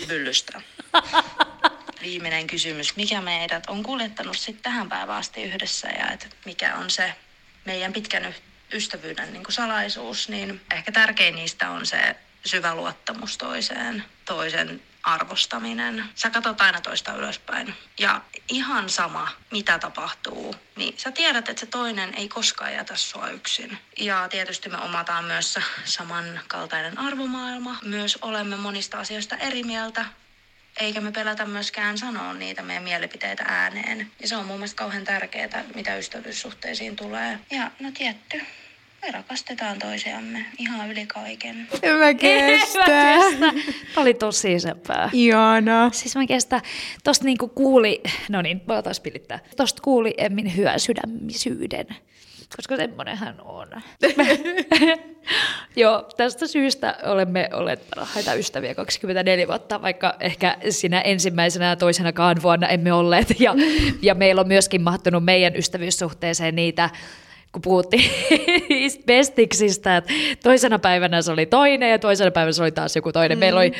[0.08, 0.62] pyllystä.
[2.02, 2.96] Viimeinen kysymys.
[2.96, 7.14] Mikä meidät on kuljettanut sitten tähän päivään asti yhdessä ja et mikä on se
[7.64, 8.34] meidän pitkän
[8.72, 12.16] ystävyyden niin salaisuus, niin ehkä tärkein niistä on se
[12.48, 16.04] syvä luottamus toiseen, toisen arvostaminen.
[16.14, 17.74] Sä katsot aina toista ylöspäin.
[17.98, 23.28] Ja ihan sama, mitä tapahtuu, niin sä tiedät, että se toinen ei koskaan jätä sua
[23.28, 23.78] yksin.
[23.98, 27.78] Ja tietysti me omataan myös samankaltainen arvomaailma.
[27.82, 30.04] Myös olemme monista asioista eri mieltä,
[30.80, 34.10] eikä me pelätä myöskään sanoa niitä meidän mielipiteitä ääneen.
[34.20, 37.38] Ja se on mun mielestä kauhean tärkeää, mitä ystävyyssuhteisiin tulee.
[37.50, 38.42] Ja no tietty,
[39.02, 41.68] me rakastetaan toisiamme ihan yli kaiken.
[41.82, 42.84] En mä kestä.
[42.84, 43.72] En mä kestä.
[43.96, 45.10] Oli tosi sepää.
[45.12, 45.90] Iana.
[45.92, 46.60] Siis mä kestä.
[47.04, 49.38] Tosta niinku kuuli, no niin, voi taas pilittää.
[49.56, 51.86] Tosta kuuli Emmin hyvän sydämisyyden
[52.56, 53.68] koska semmoinen hän on.
[55.76, 62.42] Joo, tästä syystä olemme olleet parhaita ystäviä 24 vuotta, vaikka ehkä sinä ensimmäisenä ja toisenakaan
[62.42, 63.40] vuonna emme olleet.
[63.40, 63.54] Ja,
[64.02, 66.90] ja meillä on myöskin mahtunut meidän ystävyyssuhteeseen niitä
[67.52, 68.10] kun puhuttiin
[69.06, 73.38] bestiksistä, että toisena päivänä se oli toinen ja toisena päivänä se oli taas joku toinen.
[73.38, 73.40] Mm.
[73.40, 73.72] Meillä oli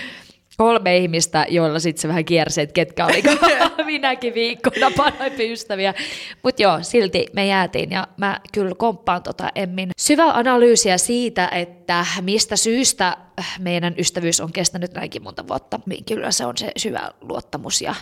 [0.59, 3.23] kolme ihmistä, joilla sitten se vähän kiersi, että ketkä oli
[3.85, 5.95] minäkin viikkona parhaimpia ystäviä.
[6.43, 12.07] Mutta joo, silti me jäätiin ja mä kyllä komppaan tota Emmin syvää analyysiä siitä, että
[12.21, 13.17] mistä syystä
[13.59, 15.81] meidän ystävyys on kestänyt näinkin monta vuotta.
[16.09, 17.95] Kyllä se on se syvä luottamus ja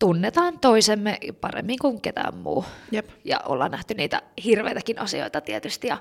[0.00, 2.64] tunnetaan toisemme paremmin kuin ketään muu.
[2.90, 3.08] Jep.
[3.24, 5.98] Ja ollaan nähty niitä hirveitäkin asioita tietysti ja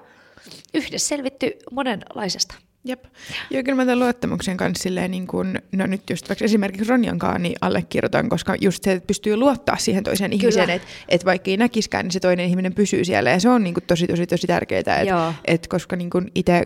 [0.74, 2.56] yhdessä selvitty monenlaisesta.
[2.84, 3.04] Jep.
[3.50, 7.44] Joo, kyllä mä tämän luottamuksen kanssa silleen, niin kun, no nyt just vaikka esimerkiksi Ronjankaan
[7.44, 10.42] niin allekirjoitan, koska just se, että pystyy luottaa siihen toiseen kyllä.
[10.42, 13.64] ihmiseen, että et vaikka ei näkiskään, niin se toinen ihminen pysyy siellä ja se on
[13.64, 16.66] niin kuin, tosi, tosi, tosi tärkeää, että et, koska niin itse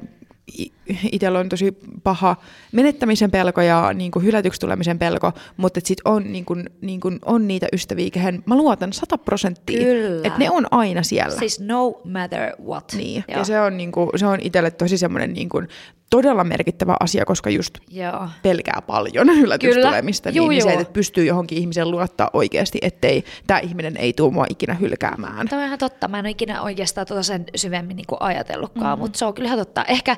[1.11, 2.35] itsellä on tosi paha
[2.71, 7.19] menettämisen pelko ja niin kuin hylätyksi tulemisen pelko, mutta sitten on, niin kuin, niin kuin
[7.25, 9.87] on niitä ystäviä, kehen mä luotan sata prosenttia,
[10.23, 11.39] että ne on aina siellä.
[11.39, 12.93] Siis no matter what.
[12.97, 13.39] Niin, Joo.
[13.39, 15.67] ja se on, niin kuin, se on itselle tosi semmoinen niin kuin,
[16.13, 18.27] todella merkittävä asia, koska just Joo.
[18.41, 20.81] pelkää paljon yllätystulemista, Juu, niin, niin se, juu.
[20.81, 25.47] että pystyy johonkin ihmiseen luottaa oikeasti, ettei tämä ihminen ei tule mua ikinä hylkäämään.
[25.47, 26.07] Tämä on ihan totta.
[26.07, 29.01] Mä en ole ikinä oikeastaan tuota sen syvemmin niin ajatellutkaan, mm-hmm.
[29.01, 29.85] mutta se on kyllä ihan totta.
[29.87, 30.17] Ehkä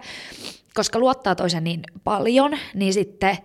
[0.73, 3.37] koska luottaa toisen niin paljon, niin sitten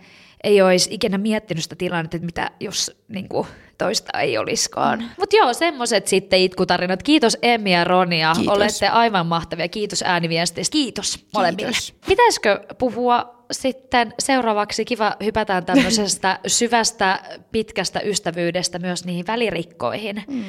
[0.45, 3.47] ei olisi ikinä miettinyt sitä tilannetta, että mitä jos niin kuin,
[3.79, 4.99] toista ei olisikaan.
[4.99, 5.09] Mm.
[5.19, 7.03] Mutta joo, semmoiset sitten itkutarinat.
[7.03, 8.33] Kiitos Emmi ja Ronia.
[8.37, 8.57] Kiitos.
[8.57, 9.69] Olette aivan mahtavia.
[9.69, 10.73] Kiitos ääniviesteistä.
[10.73, 11.71] Kiitos molemmille.
[11.71, 11.95] Kiitos.
[12.07, 17.21] Pitäisikö puhua sitten seuraavaksi, kiva hypätään tämmöisestä syvästä,
[17.53, 20.23] pitkästä ystävyydestä myös niihin välirikkoihin.
[20.29, 20.45] Mm.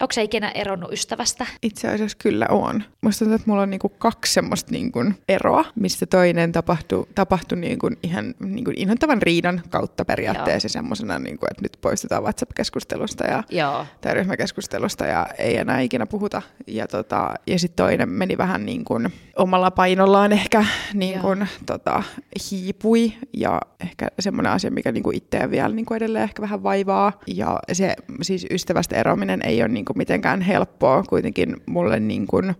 [0.00, 1.46] Onko se ikinä eronnut ystävästä?
[1.62, 2.84] Itse asiassa kyllä on.
[3.00, 7.90] Musta tuntuu, että mulla on niinku kaksi semmoista niinku eroa, mistä toinen tapahtui, tapahtui niinku
[8.02, 13.86] ihan niinku inhottavan riidan kautta periaatteessa semmoisena, niinku, että nyt poistutaan WhatsApp-keskustelusta ja, Joo.
[14.00, 16.42] tai ryhmäkeskustelusta ja ei enää ikinä puhuta.
[16.66, 20.64] Ja, tota, ja sitten toinen meni vähän niin kuin omalla painollaan ehkä
[20.94, 22.02] niin kuin, tota,
[22.50, 26.62] hiipui ja ehkä semmoinen asia, mikä niin kuin itseä vielä niin kuin edelleen ehkä vähän
[26.62, 27.12] vaivaa.
[27.26, 31.02] Ja se siis ystävästä eroaminen ei ole niin kuin mitenkään helppoa.
[31.02, 32.54] Kuitenkin mulle niin kuin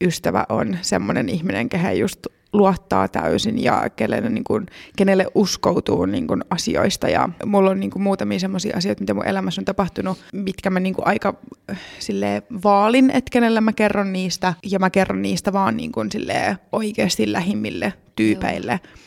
[0.00, 6.26] ystävä on semmoinen ihminen, kehen just luottaa täysin ja kenelle, niin kuin, kenelle uskoutuu niin
[6.26, 7.08] kuin, asioista.
[7.08, 10.80] Ja mulla on niin kuin, muutamia semmoisia asioita, mitä mun elämässä on tapahtunut, mitkä mä
[10.80, 11.34] niin kuin, aika
[11.70, 14.54] äh, silleen, vaalin, että kenelle mä kerron niistä.
[14.70, 18.80] Ja mä kerron niistä vaan niin kuin, silleen, oikeasti lähimmille tyypeille.
[18.82, 19.06] Joo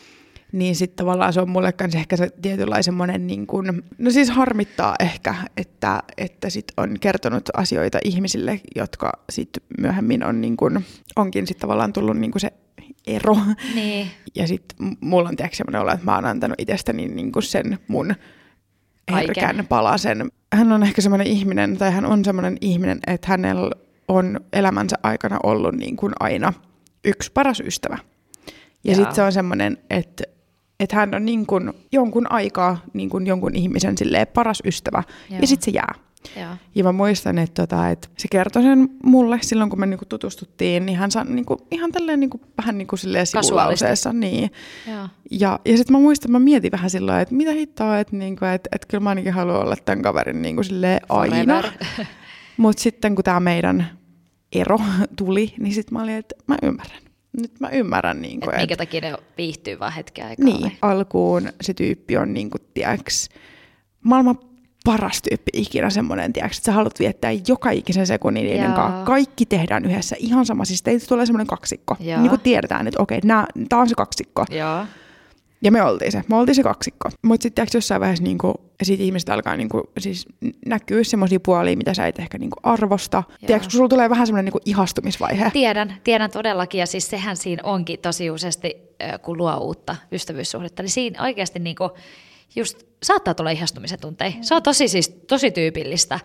[0.52, 4.30] niin sitten tavallaan se on mulle kanssa ehkä se tietynlainen semmoinen, niin kuin, no siis
[4.30, 10.84] harmittaa ehkä, että, että sit on kertonut asioita ihmisille, jotka sitten myöhemmin on niin kuin,
[11.16, 12.52] onkin sitten tavallaan tullut niin kuin se
[13.06, 13.36] ero.
[13.74, 14.10] Niin.
[14.34, 17.78] Ja sitten mulla on tiedätkö semmoinen olo, että mä oon antanut itsestäni niin kuin sen
[17.88, 18.14] mun
[19.12, 20.30] herkän palasen.
[20.52, 23.70] Hän on ehkä semmoinen ihminen, tai hän on semmoinen ihminen, että hänellä
[24.08, 26.52] on elämänsä aikana ollut niin kuin aina
[27.04, 27.98] yksi paras ystävä.
[28.84, 30.24] Ja sitten se on semmoinen, että
[30.80, 35.40] että hän on niin kuin jonkun aikaa niin kuin jonkun ihmisen silleen paras ystävä, Joo.
[35.40, 35.94] ja sitten se jää.
[36.36, 36.50] Joo.
[36.74, 40.86] Ja mä muistan, että, tota, että se kertoi sen mulle silloin, kun me niinku tutustuttiin,
[40.86, 44.12] niin hän sanoi niinku, ihan tälleen niinku, vähän niinku silleen sivulauseessa.
[44.12, 44.50] Niin.
[44.90, 45.08] Joo.
[45.30, 48.44] Ja, ja sitten mä muistan, että mä mietin vähän silloin, että mitä hittoa, että, niinku,
[48.44, 50.62] että, että kyllä mä ainakin haluan olla tämän kaverin niinku,
[51.08, 51.62] aina.
[52.56, 53.98] Mutta sitten kun tämä meidän
[54.52, 54.78] ero
[55.18, 57.09] tuli, niin sitten mä olin, että mä ymmärrän.
[57.32, 60.44] Nyt mä ymmärrän, niin kuin, Et minkä takia ne viihtyy vaan hetken aikaa.
[60.44, 60.70] niin, vai?
[60.82, 63.28] alkuun se tyyppi on niin kuin, tiiäks,
[64.04, 64.38] maailman
[64.84, 69.04] paras tyyppi ikinä semmoinen, tiiäks, että sä haluat viettää joka ikisen sekunnin niiden kanssa.
[69.04, 71.96] Kaikki tehdään yhdessä ihan sama, siis teistä tulee semmoinen kaksikko.
[72.00, 72.20] Joo.
[72.20, 73.46] Niin kuin tiedetään, että okei, tämä
[73.80, 74.44] on se kaksikko.
[74.50, 74.84] Joo.
[75.62, 77.08] Ja me oltiin se, me oltiin se kaksikko.
[77.22, 80.26] Mutta sitten jossain vaiheessa niinku, siitä ihmiset alkaa niinku, siis
[80.66, 83.22] näkyä semmoisia puolia, mitä sä et ehkä niinku arvosta.
[83.46, 85.50] Tiedätkö, kun sulla tulee vähän semmoinen niinku ihastumisvaihe.
[85.50, 88.76] Tiedän, tiedän todellakin, ja siis sehän siinä onkin tosi useasti,
[89.22, 91.90] kun luo uutta ystävyyssuhdetta, niin siinä oikeasti niinku
[92.56, 94.32] just saattaa tulla ihastumisen tunteja.
[94.40, 96.20] Se on tosi, siis, tosi tyypillistä.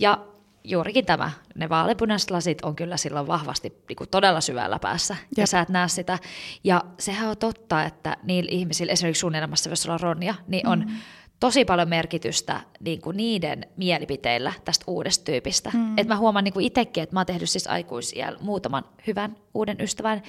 [0.00, 0.26] Ja
[0.64, 5.42] juurikin tämä, ne vaalepunaiset lasit on kyllä silloin vahvasti niin kuin todella syvällä päässä, ja
[5.42, 5.48] Jep.
[5.48, 6.18] sä et näe sitä.
[6.64, 10.68] Ja sehän on totta, että niillä ihmisillä, esimerkiksi sun elämässä, jos sulla on Ronja, niin
[10.68, 10.90] on
[11.40, 15.70] tosi paljon merkitystä niin kuin niiden mielipiteillä tästä uudesta tyypistä.
[15.74, 15.98] Mm.
[15.98, 19.80] Et mä huomaan niin kuin itsekin, että mä oon tehnyt siis aikuisiällä muutaman hyvän uuden
[19.80, 20.22] ystävän,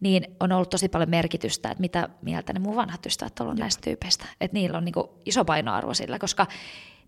[0.00, 3.58] niin on ollut tosi paljon merkitystä, että mitä mieltä ne mun vanhat ystävät on ollut
[3.58, 4.24] näistä tyypeistä.
[4.40, 6.46] Että niillä on niin kuin iso painoarvo sillä, koska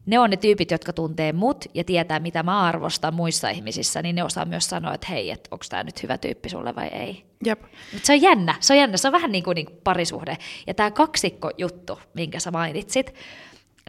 [0.07, 4.15] ne on ne tyypit, jotka tuntee mut ja tietää, mitä mä arvostan muissa ihmisissä, niin
[4.15, 7.27] ne osaa myös sanoa, että hei, että onko tämä nyt hyvä tyyppi sulle vai ei.
[7.45, 7.63] Jep.
[7.63, 10.39] Mutta se on jännä, se on jännä, se on vähän niin kuin, niin kuin parisuhde.
[10.67, 13.15] Ja tämä kaksikko-juttu, minkä sä mainitsit,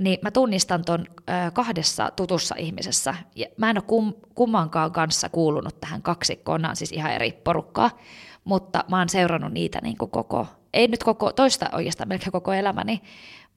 [0.02, 1.06] niin mä tunnistan ton
[1.54, 3.16] kahdessa tutussa ihmisessä.
[3.36, 7.32] Ja mä en ole kum, kummankaan kanssa kuulunut tähän kaksikkoon, nämä on siis ihan eri
[7.32, 7.92] porukkaa,
[8.44, 12.54] mutta mä oon seurannut niitä niin kuin koko, ei nyt koko, toista oikeastaan melkein koko
[12.54, 13.02] elämäni,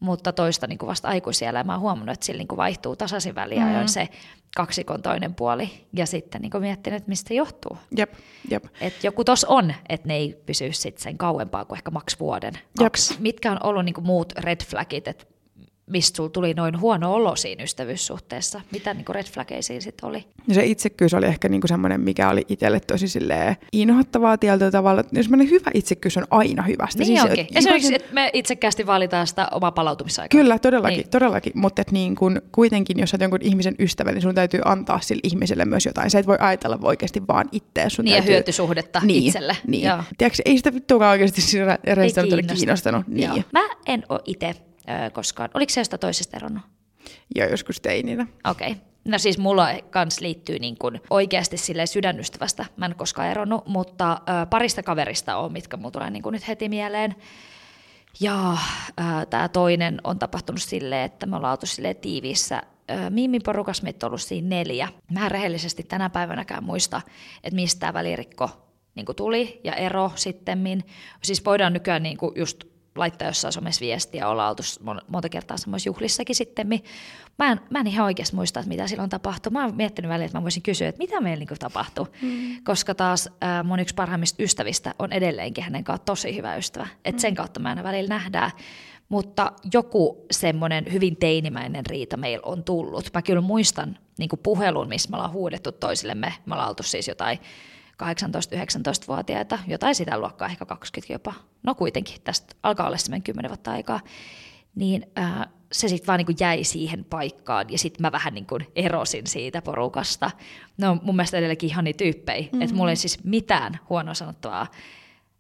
[0.01, 1.65] mutta toista niin kuin vasta aikuisiellä.
[1.65, 3.89] Mä oon huomannut, että sillä niin kuin vaihtuu tasaisin väliajoin Mm.
[3.89, 4.09] se
[4.57, 5.71] kaksikon toinen puoli.
[5.93, 7.79] Ja sitten niin kuin miettinyt, että mistä johtuu.
[7.97, 8.13] Jep,
[8.51, 8.65] jep.
[8.81, 12.53] Et joku tos on, että ne ei pysy sit sen kauempaa kuin ehkä maks vuoden,
[12.79, 13.15] kaksi.
[13.19, 15.25] Mitkä on ollut niinku muut red flagit, että
[15.91, 18.61] mistä sulla tuli noin huono olo siinä ystävyyssuhteessa?
[18.73, 20.25] Mitä niinku red flageja siinä sitten oli?
[20.49, 25.05] Ja se itsekkyys oli ehkä niinku semmoinen, mikä oli itselle tosi silleen inhottavaa tietyllä tavalla.
[25.13, 26.99] Jos semmoinen hyvä itsekkyys on aina hyvästä.
[26.99, 27.41] Niin Siis, onkin.
[27.51, 30.41] et- Esimerkiksi, jokaisen- että me itsekkäästi valitaan sitä omaa palautumisaikaa.
[30.41, 31.03] Kyllä, todellakin, Niin.
[31.05, 31.11] niin.
[31.11, 31.53] todellakin.
[31.55, 35.65] mutta niin kun, kuitenkin, jos olet jonkun ihmisen ystävä, niin sun täytyy antaa sille ihmiselle
[35.65, 36.11] myös jotain.
[36.11, 37.89] Se et voi ajatella oikeasti vaan itseä.
[37.89, 38.35] Sun Niin, ja täytyy...
[38.35, 39.57] hyötysuhdetta niin, itselle.
[39.67, 39.89] Niin.
[39.89, 39.99] Joo.
[40.19, 42.55] Tiedätkö, ei sitä vittuakaan oikeasti siinä reissulla ole kiinnosta.
[42.57, 43.07] kiinnostanut.
[43.09, 43.29] Niin.
[43.29, 43.43] Joo.
[43.53, 44.55] Mä en ole itse
[45.13, 45.51] koskaan.
[45.55, 46.63] Oliko se jostain toisesta eronnut?
[47.35, 48.27] Ja joskus teininä.
[48.51, 48.71] Okei.
[48.71, 48.83] Okay.
[49.05, 52.67] No siis mulla kans liittyy niin kuin oikeasti sille sydänystävästä.
[52.77, 56.69] Mä en koskaan eronnut, mutta ö, parista kaverista on, mitkä mulla tulee niin nyt heti
[56.69, 57.15] mieleen.
[58.21, 58.57] Ja
[59.31, 62.63] tämä toinen on tapahtunut silleen, että me ollaan oltu silleen tiiviissä
[63.11, 64.89] miimiporukas, meitä on ollut siinä neljä.
[65.13, 67.01] Mä en rehellisesti tänä päivänäkään muista,
[67.45, 68.51] että mistä tämä välirikko
[68.95, 70.85] niin tuli ja ero sittemmin.
[71.23, 72.65] Siis voidaan nykyään niin just
[72.97, 74.63] laittaa jossain somessa viestiä, olla oltu
[75.09, 76.69] monta kertaa semmoisissa juhlissakin sitten.
[77.39, 79.53] Mä en, mä en ihan oikeasti muista, että mitä silloin tapahtui.
[79.53, 82.07] Mä oon miettinyt välillä, että mä voisin kysyä, että mitä meillä niin tapahtui.
[82.23, 82.57] Mm.
[82.65, 86.87] Koska taas äh, mun yksi parhaimmista ystävistä on edelleenkin hänen kanssa tosi hyvä ystävä.
[87.13, 87.19] Mm.
[87.19, 88.51] sen kautta mä aina välillä nähdään.
[89.09, 93.11] Mutta joku semmoinen hyvin teinimäinen riita meillä on tullut.
[93.15, 96.35] Mä kyllä muistan niin puhelun, missä me ollaan huudettu toisillemme.
[96.47, 97.39] Me ollaan oltu siis jotain
[98.01, 103.73] 18-19-vuotiaita, jotain sitä luokkaa, ehkä 20 jopa, no kuitenkin, tästä alkaa olla semmoinen 10 vuotta
[103.73, 104.01] aikaa,
[104.75, 108.67] niin äh, se sitten vaan niin jäi siihen paikkaan ja sitten mä vähän niin kuin
[108.77, 110.31] erosin siitä porukasta.
[110.79, 112.63] No mun mielestä edelläkin ihan niin tyyppejä, mm-hmm.
[112.63, 114.67] että mulla ei siis mitään huonoa sanottavaa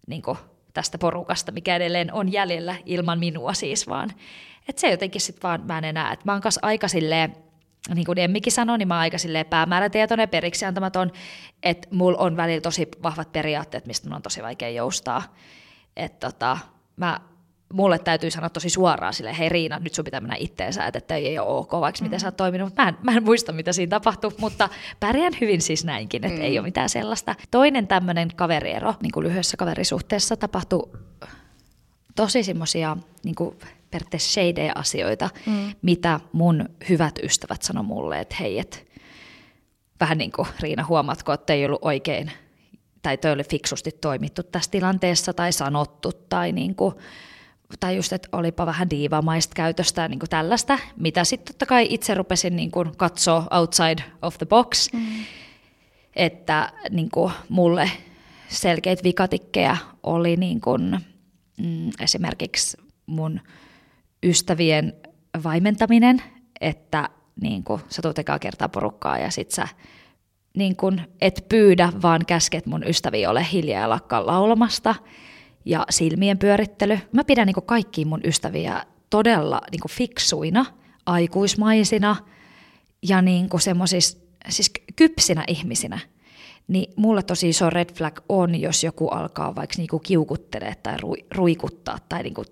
[0.06, 0.38] niin kuin
[0.74, 4.10] tästä porukasta, mikä edelleen on jäljellä ilman minua siis vaan.
[4.68, 7.36] Että se jotenkin sitten vaan mä en enää, että mä oon aika silleen,
[7.94, 9.16] niin kuin Emmikin sanoi, niin mä oon aika
[9.50, 11.12] päämäärätietoinen, periksi antamaton,
[11.62, 15.34] että mulla on välillä tosi vahvat periaatteet, mistä mun on tosi vaikea joustaa.
[15.96, 16.58] Että tota,
[16.96, 17.20] mä,
[17.72, 21.38] mulle täytyy sanoa tosi suoraan sille, hei Riina, nyt sun pitää mennä itteensä, että ei
[21.38, 22.04] ole ok, vaikka mm.
[22.04, 22.76] miten sä oot toiminut.
[22.76, 24.68] Mä en, mä en muista, mitä siinä tapahtui, mutta
[25.00, 26.44] pärjään hyvin siis näinkin, että mm.
[26.44, 27.34] ei ole mitään sellaista.
[27.50, 30.90] Toinen tämmöinen kaveriero, niin kuin lyhyessä kaverisuhteessa tapahtui
[32.16, 33.34] tosi semmoisia niin
[33.90, 35.72] periaatteessa shadea asioita, mm.
[35.82, 38.90] mitä mun hyvät ystävät sanoi mulle, että hei, et,
[40.00, 42.32] vähän niin kuin Riina, huomatko, että ei ollut oikein,
[43.02, 46.94] tai toi oli fiksusti toimittu tässä tilanteessa, tai sanottu, tai niin kuin,
[47.80, 52.14] tai just, että olipa vähän diivamaista käytöstä niin kuin tällaista, mitä sitten totta kai itse
[52.14, 55.00] rupesin niin kuin katsoa outside of the box, mm.
[56.16, 57.90] että niin kuin mulle
[58.48, 61.00] selkeitä vikatikkeja oli niin kuin,
[61.56, 62.76] mm, esimerkiksi
[63.06, 63.40] mun
[64.22, 64.92] ystävien
[65.44, 66.22] vaimentaminen,
[66.60, 67.08] että
[67.40, 69.68] niin kuin, sä tulet ekaa kertaa porukkaa ja sit sä
[70.56, 74.94] niin kuin, et pyydä, vaan käsket mun ystäviä ole hiljaa ja lakkaa laulamasta
[75.64, 76.98] ja silmien pyörittely.
[77.12, 80.66] Mä pidän niin kuin kaikkia mun ystäviä todella niin kuin fiksuina,
[81.06, 82.16] aikuismaisina
[83.02, 83.60] ja niin kuin
[84.48, 85.98] siis kypsinä ihmisinä
[86.68, 90.96] niin mulle tosi iso red flag on, jos joku alkaa vaikka niinku kiukuttelee tai
[91.30, 92.44] ruikuttaa tai niinku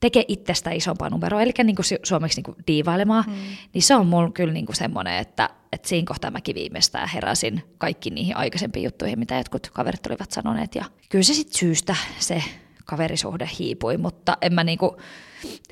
[0.00, 3.34] tekee itsestä isompaa numeroa, eli niinku suomeksi niinku diivailemaan, mm.
[3.74, 8.10] niin se on mulla kyllä niinku semmoinen, että, että siinä kohtaa mäkin viimeistään heräsin kaikki
[8.10, 10.74] niihin aikaisempiin juttuihin, mitä jotkut kaverit olivat sanoneet.
[10.74, 12.42] Ja kyllä se sitten syystä se
[12.90, 14.96] kaverisuhde hiipui, mutta en mä niinku,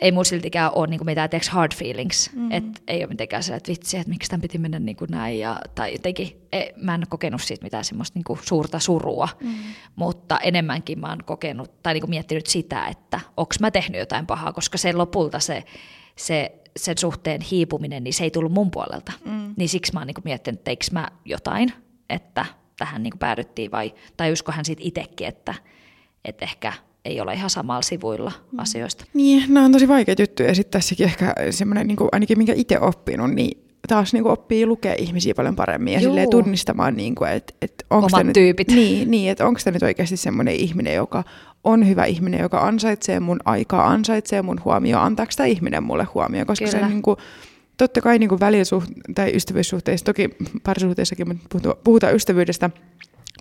[0.00, 2.52] ei mun siltikään ole niinku mitään teeks hard feelings, mm-hmm.
[2.52, 5.60] että ei ole mitenkään se, että vitsi, että miksi tämän piti mennä niinku näin, ja,
[5.74, 9.74] tai jotenkin, ei, mä en kokenut siitä mitään semmoista niinku suurta surua, mm-hmm.
[9.96, 14.52] mutta enemmänkin mä oon kokenut, tai niinku miettinyt sitä, että onko mä tehnyt jotain pahaa,
[14.52, 15.64] koska se lopulta se,
[16.16, 19.12] se sen suhteen hiipuminen, niin se ei tullut mun puolelta.
[19.24, 19.54] Mm.
[19.56, 21.72] Niin siksi mä oon niinku miettinyt, että teikö mä jotain,
[22.08, 22.46] että
[22.78, 25.54] tähän niinku päädyttiin, vai, tai uskohan siitä itsekin, että,
[26.24, 26.72] että ehkä
[27.08, 28.58] ei ole ihan samalla sivuilla mm.
[28.58, 29.04] asioista.
[29.14, 30.48] Niin, nämä on tosi vaikeita juttuja.
[30.48, 34.32] Ja sitten tässäkin ehkä semmoinen, niin kuin, ainakin minkä itse oppinut, niin taas niin kuin
[34.32, 38.32] oppii lukea ihmisiä paljon paremmin ja silleen tunnistamaan, niin kuin, että, että onko Omat nyt,
[38.32, 38.68] tyypit.
[38.68, 41.24] Niin, niin että onko tämä nyt oikeasti semmoinen ihminen, joka
[41.64, 46.46] on hyvä ihminen, joka ansaitsee mun aikaa, ansaitsee mun huomioon, antaako tämä ihminen mulle huomioon,
[46.46, 46.80] koska Kyllä.
[46.80, 47.16] se niin kuin,
[47.76, 50.30] totta kai niin kuin välisuht- tai ystävyyssuhteissa, toki
[50.64, 52.70] parisuhteissakin, mutta puhutaan ystävyydestä,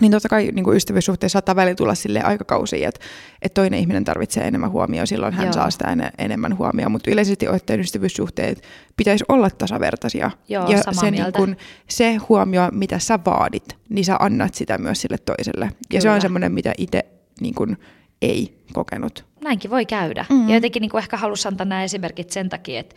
[0.01, 3.05] niin totta kai niin ystävyyssuhteessa saattaa välillä tulla sille aikakausia, että,
[3.41, 5.53] että toinen ihminen tarvitsee enemmän huomioon, silloin hän Joo.
[5.53, 8.63] saa sitä en, enemmän huomioon, mutta yleisesti ottaen ystävyyssuhteet
[8.97, 10.31] pitäisi olla tasavertaisia.
[10.49, 11.55] Joo, ja se, niin kun,
[11.89, 15.65] se huomio, mitä sä vaadit, niin sä annat sitä myös sille toiselle.
[15.65, 15.77] Kyllä.
[15.93, 17.05] Ja se on semmoinen, mitä itse
[17.41, 17.77] niin kun,
[18.21, 19.25] ei kokenut.
[19.43, 20.25] Näinkin voi käydä.
[20.29, 20.49] Mm-hmm.
[20.49, 22.95] Ja jotenkin niin kuin ehkä halusin antaa nämä esimerkit sen takia, että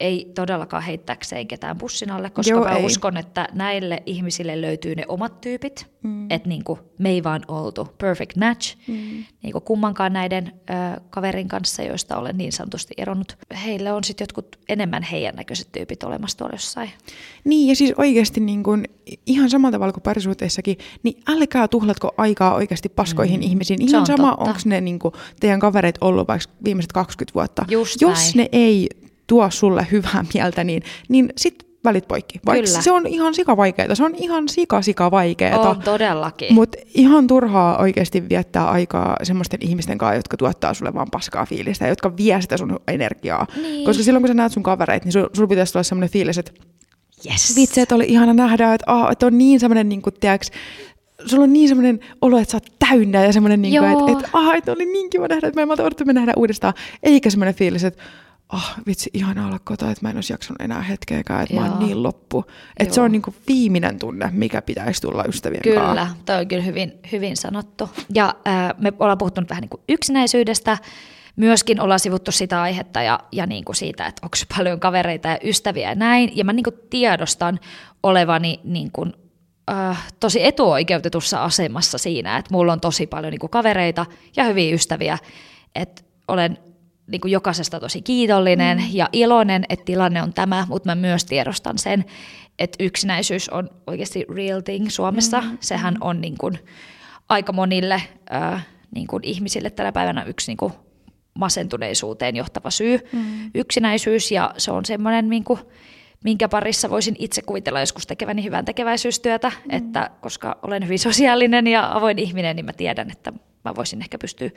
[0.00, 2.84] ei todellakaan heittääkseen ketään bussin alle, koska Joo, mä ei.
[2.84, 6.30] uskon, että näille ihmisille löytyy ne omat tyypit, mm.
[6.30, 8.94] että niin kuin, me ei vaan oltu perfect match, mm.
[9.42, 13.36] niin kuin kummankaan näiden ö, kaverin kanssa, joista olen niin sanotusti eronnut.
[13.64, 16.90] Heille on sitten jotkut enemmän heidän näköiset tyypit olemassa tuolla jossain.
[17.44, 18.84] Niin, ja siis oikeasti niin kuin,
[19.26, 23.46] ihan samalla tavalla kuin parisuhteissakin, niin älkää tuhlatko aikaa oikeasti paskoihin mm.
[23.46, 23.82] ihmisiin.
[23.82, 27.64] Ihan sama, onko ne niin kuin, teidän kavereet ollut vaikka viimeiset 20 vuotta.
[27.68, 28.36] Just Jos näin.
[28.36, 28.88] ne ei
[29.32, 32.40] tuo sulle hyvää mieltä, niin, niin sit välit poikki.
[32.46, 32.82] Vaikka Kyllä.
[32.82, 33.94] se on ihan sika vaikeaa.
[33.94, 35.58] Se on ihan sika sika vaikeaa.
[35.58, 36.54] On todellakin.
[36.54, 41.88] Mutta ihan turhaa oikeasti viettää aikaa semmoisten ihmisten kanssa, jotka tuottaa sulle vaan paskaa fiilistä,
[41.88, 43.46] jotka vie sitä sun energiaa.
[43.62, 43.86] Niin.
[43.86, 46.52] Koska silloin kun sä näet sun kavereita, niin sulla sul pitäisi tulla semmoinen fiilis, että
[47.30, 47.56] Yes.
[47.56, 50.46] Vitsi, että oli ihana nähdä, että, oh, että on niin semmoinen, niin kuin, tiedätkö,
[51.26, 54.38] sulla on niin semmoinen olo, että sä oot täynnä ja semmoinen, niin kuin, että, että,
[54.38, 56.74] ah, että oli niin kiva nähdä, että mä en malta odottaa, me nähdään uudestaan.
[57.02, 58.02] Eikä semmoinen fiilis, että
[58.52, 61.64] oh, vitsi, ihana olla kotona, että mä en olisi jaksanut enää hetkeäkään, että Joo.
[61.64, 62.44] mä oon niin loppu.
[62.76, 66.16] Että se on niin kuin viimeinen tunne, mikä pitäisi tulla ystävien Kyllä, kanssa.
[66.26, 67.90] toi on kyllä hyvin, hyvin sanottu.
[68.14, 70.78] Ja äh, me ollaan puhuttu nyt vähän niin kuin yksinäisyydestä,
[71.36, 75.38] myöskin ollaan sivuttu sitä aihetta ja, ja niin kuin siitä, että onko paljon kavereita ja
[75.44, 76.36] ystäviä ja näin.
[76.36, 77.60] Ja mä niin kuin tiedostan
[78.02, 79.12] olevani niin kuin,
[79.70, 84.74] äh, tosi etuoikeutetussa asemassa siinä, että mulla on tosi paljon niin kuin kavereita ja hyviä
[84.74, 85.18] ystäviä.
[85.74, 86.58] Että olen
[87.06, 88.84] niin kuin jokaisesta tosi kiitollinen mm.
[88.92, 92.04] ja iloinen, että tilanne on tämä, mutta mä myös tiedostan sen,
[92.58, 95.40] että yksinäisyys on oikeasti real thing Suomessa.
[95.40, 95.58] Mm.
[95.60, 96.58] Sehän on niin kuin
[97.28, 98.02] aika monille
[98.34, 100.72] äh, niin kuin ihmisille tänä päivänä yksi niin kuin
[101.34, 103.50] masentuneisuuteen johtava syy, mm.
[103.54, 105.60] yksinäisyys, ja se on semmoinen, niin kuin,
[106.24, 109.76] minkä parissa voisin itse kuvitella joskus tekeväni hyvän tekeväisyystyötä, mm.
[109.76, 113.32] että koska olen hyvin sosiaalinen ja avoin ihminen, niin mä tiedän, että
[113.64, 114.50] mä voisin ehkä pystyä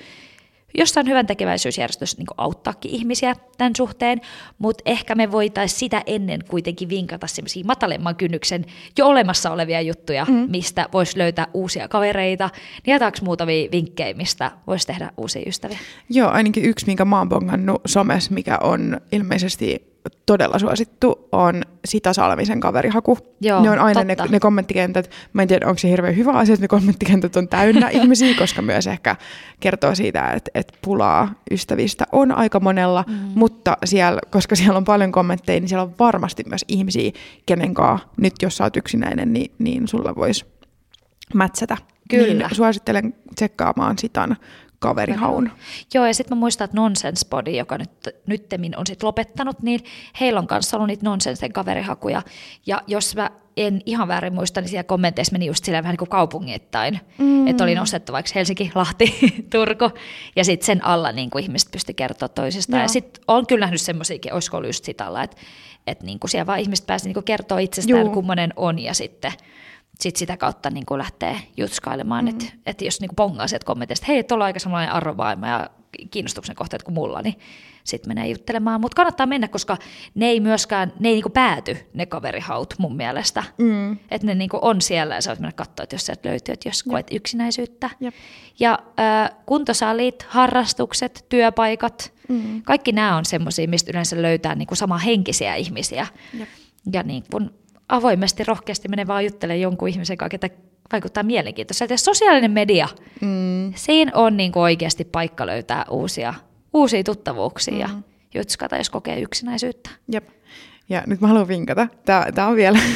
[0.78, 4.22] jossain hyvän tekeväisyysjärjestössä niin auttaakin ihmisiä tämän suhteen,
[4.58, 8.66] mutta ehkä me voitaisiin sitä ennen kuitenkin vinkata semmoisia matalemman kynnyksen
[8.98, 10.48] jo olemassa olevia juttuja, mm.
[10.50, 12.50] mistä voisi löytää uusia kavereita.
[12.86, 15.78] Niin jätääkö muutamia vinkkejä, mistä voisi tehdä uusia ystäviä?
[16.10, 19.95] Joo, ainakin yksi, minkä mä oon bongannut somessa, mikä on ilmeisesti
[20.26, 23.18] todella suosittu, on Sita Salmisen kaverihaku.
[23.42, 25.10] Joo, ne on aina ne, ne kommenttikentät.
[25.34, 28.62] Mä en tiedä, onko se hirveän hyvä asia, että ne kommenttikentät on täynnä ihmisiä, koska
[28.62, 29.16] myös ehkä
[29.60, 33.14] kertoo siitä, että, että pulaa ystävistä on aika monella, mm.
[33.36, 37.12] mutta siellä, koska siellä on paljon kommentteja, niin siellä on varmasti myös ihmisiä,
[37.46, 40.46] kenen kanssa nyt jos sä oot yksinäinen, niin, niin sulla voisi
[41.34, 41.78] mätsätä.
[42.10, 42.48] Kyllä.
[42.48, 44.38] Niin suosittelen tsekkaamaan Sitan
[44.88, 45.52] kaverihaun.
[45.94, 47.90] Joo, ja sitten mä muistan, että Nonsense Body, joka nyt,
[48.28, 49.84] nyttemmin on sit lopettanut, niin
[50.20, 52.22] heillä on kanssa ollut niitä nonsensen kaverihakuja.
[52.66, 55.98] Ja jos mä en ihan väärin muista, niin siellä kommenteissa meni just sillä vähän niin
[55.98, 57.00] kuin kaupungittain.
[57.18, 57.48] Mm.
[57.48, 59.20] Että oli nostettu vaikka Helsinki, Lahti,
[59.52, 59.92] Turku,
[60.36, 62.80] ja sitten sen alla niin kuin ihmiset pysty kertoa toisistaan.
[62.80, 62.84] Joo.
[62.84, 65.38] Ja sitten on kyllä nähnyt semmoisiakin, olisiko ollut just sitä alla, että,
[65.88, 68.14] että niin kuin siellä vaan ihmiset pääsivät niin kuin kertoa itsestään, Juu.
[68.14, 69.32] kummonen on, ja sitten
[70.00, 72.30] sit sitä kautta niin kuin lähtee jutskailemaan, mm.
[72.30, 75.48] että, että jos niin kuin pongaa sieltä kommenteista, että hei, tuolla on aika samanlainen arvovaima
[75.48, 75.70] ja
[76.12, 77.36] kiinnostuksen kohteet kuin mulla, niin
[77.84, 78.82] sitten menee juttelemaan.
[78.82, 79.78] Mutta kannattaa mennä, koska
[80.16, 83.44] ne ei myöskään, ne ei niin kuin pääty, ne kaverihaut mun mielestä.
[83.58, 83.92] Mm.
[83.92, 86.54] Että ne niin kuin on siellä ja sä voit mennä katsoa, että jos sieltä löytyy,
[86.54, 87.90] että jos koet yksinäisyyttä.
[88.00, 88.14] Jep.
[88.60, 92.62] Ja äh, kuntosalit, harrastukset, työpaikat, mm.
[92.62, 96.08] kaikki nämä on semmoisia, mistä yleensä löytää niin kuin samanhenkisiä ihmisiä.
[96.34, 96.50] Jep.
[96.94, 97.50] Ja niin kuin
[97.90, 100.50] avoimesti, rohkeasti menee vaan juttelemaan jonkun ihmisen kanssa, ketä
[100.92, 101.94] vaikuttaa mielenkiintoiselta.
[101.94, 102.88] Ja sosiaalinen media,
[103.22, 103.74] Mm.
[103.76, 106.34] siinä on niin kuin oikeasti paikka löytää uusia,
[106.74, 107.80] uusia tuttavuuksia mm.
[107.80, 107.90] ja
[108.36, 109.90] jutskata, jos kokee yksinäisyyttä.
[110.12, 110.30] Jep.
[110.90, 111.88] Ja nyt mä haluan vinkata.
[112.06, 112.80] Tää on vielä...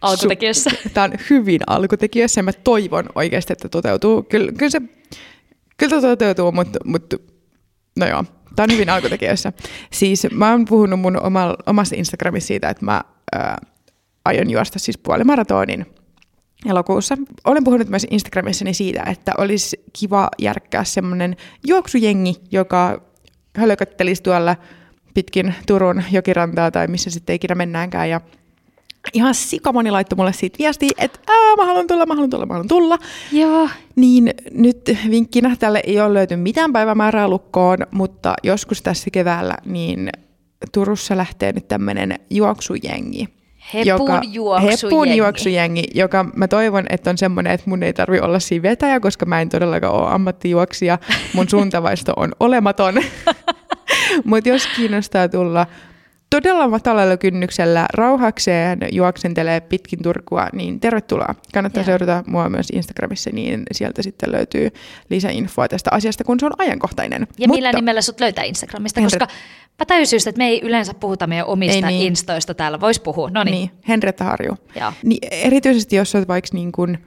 [0.00, 0.70] Alkutekijössä.
[0.94, 4.22] Tämä on hyvin alkutekijössä ja mä toivon oikeasti, että toteutuu.
[4.22, 4.82] Kyllä, kyllä se
[5.76, 7.16] kyllä toteutuu, mutta, mutta
[7.96, 8.24] no joo,
[8.56, 9.52] tämä on hyvin alkutekijössä.
[9.92, 13.02] Siis mä oon puhunut mun omal, omassa Instagramissa siitä, että mä
[14.24, 15.86] aion juosta siis puolimaratonin
[16.66, 17.16] elokuussa.
[17.44, 23.02] Olen puhunut myös Instagramissani siitä, että olisi kiva järkkää semmoinen juoksujengi, joka
[23.56, 24.56] hölköttelisi tuolla
[25.14, 28.20] pitkin Turun jokirantaa tai missä sitten ikinä mennäänkään ja
[29.12, 32.54] ihan sikamoni laittoi mulle siitä viestiä, että Ää, mä haluan tulla, mä haluan tulla, mä
[32.54, 32.98] haluan tulla.
[33.32, 33.68] Joo.
[33.96, 40.10] Niin nyt vinkkinä tälle ei ole löyty mitään päivämäärää lukkoon, mutta joskus tässä keväällä niin
[40.72, 43.28] Turussa lähtee nyt tämmöinen juoksujengi.
[43.74, 44.86] Hepun juoksujengi.
[44.86, 49.00] Hepun juoksujengi, joka mä toivon, että on semmoinen, että mun ei tarvi olla siinä vetäjä,
[49.00, 50.98] koska mä en todellakaan ole ammattijuoksija.
[51.34, 52.94] Mun suuntavaisto on olematon.
[54.24, 55.66] Mutta jos kiinnostaa tulla
[56.36, 61.34] todella matalalla kynnyksellä rauhakseen juoksentelee pitkin Turkua, niin tervetuloa.
[61.54, 61.86] Kannattaa Joo.
[61.86, 64.68] seurata mua myös Instagramissa, niin sieltä sitten löytyy
[65.10, 67.20] lisäinfoa tästä asiasta, kun se on ajankohtainen.
[67.20, 67.56] Ja Mutta...
[67.56, 69.26] millä nimellä sut löytää Instagramista, koska
[69.82, 72.06] mä tajusin just, että me ei yleensä puhuta meidän omista Ei niin.
[72.06, 72.80] instoista täällä.
[72.80, 73.30] Vois puhua.
[73.30, 73.52] No niin.
[73.52, 74.56] Niin, Henrietta Harju.
[74.80, 74.92] Joo.
[75.04, 76.98] Niin, erityisesti jos olet vaikka niin kuin,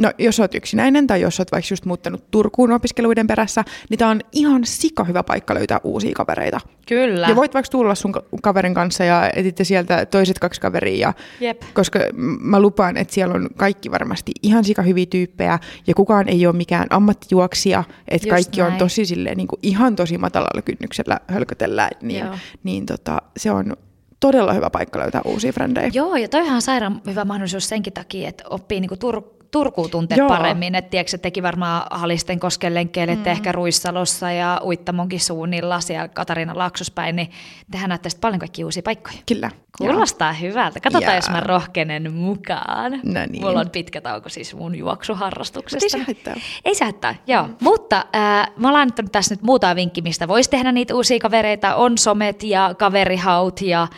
[0.00, 4.10] no jos olet yksinäinen tai jos olet vaikka just muuttanut Turkuun opiskeluiden perässä, niin tämä
[4.10, 6.60] on ihan sika hyvä paikka löytää uusia kavereita.
[6.88, 7.26] Kyllä.
[7.28, 11.14] Ja voit vaikka tulla sun ka- kaverin kanssa ja etitte sieltä toiset kaksi kaveria, ja,
[11.40, 11.62] Jep.
[11.74, 11.98] koska
[12.40, 16.56] mä lupaan, että siellä on kaikki varmasti ihan sika hyviä tyyppejä ja kukaan ei ole
[16.56, 18.78] mikään ammattijuoksija, että Just kaikki on näin.
[18.78, 22.34] tosi silleen, niin kuin ihan tosi matalalla kynnyksellä hölkötellään, niin, Joo.
[22.62, 23.76] niin tota, se on
[24.20, 25.90] todella hyvä paikka löytää uusia frendejä.
[25.92, 30.18] Joo, ja toihan on sairaan hyvä mahdollisuus senkin takia, että oppii niinku Tur- Turkuun tuntea
[30.18, 30.28] Joo.
[30.28, 30.74] paremmin.
[30.74, 33.26] Et tiedätkö, se teki varmaan Halisten kosken lenkkeille, mm.
[33.26, 37.30] ehkä Ruissalossa ja Uittamonkin suunnilla siellä Katariina Laaksuspäin, niin
[37.70, 39.16] tehän näette sitten paljon kaikkia uusia paikkoja.
[39.26, 39.50] Kyllä.
[39.78, 40.80] Kuulostaa hyvältä.
[40.80, 41.16] Katsotaan, Jaa.
[41.16, 42.92] jos mä rohkenen mukaan.
[42.92, 43.44] No niin.
[43.44, 45.76] Mulla on pitkä tauko siis mun juoksuharrastuksesta.
[45.76, 46.34] Mut ei se haittaa.
[46.64, 47.46] Ei se haittaa, joo.
[47.46, 47.56] Mm.
[47.60, 51.74] Mutta äh, mä oon antanut tässä nyt muutama vinkki, mistä voisi tehdä niitä uusia kavereita.
[51.74, 53.88] On somet ja kaverihaut ja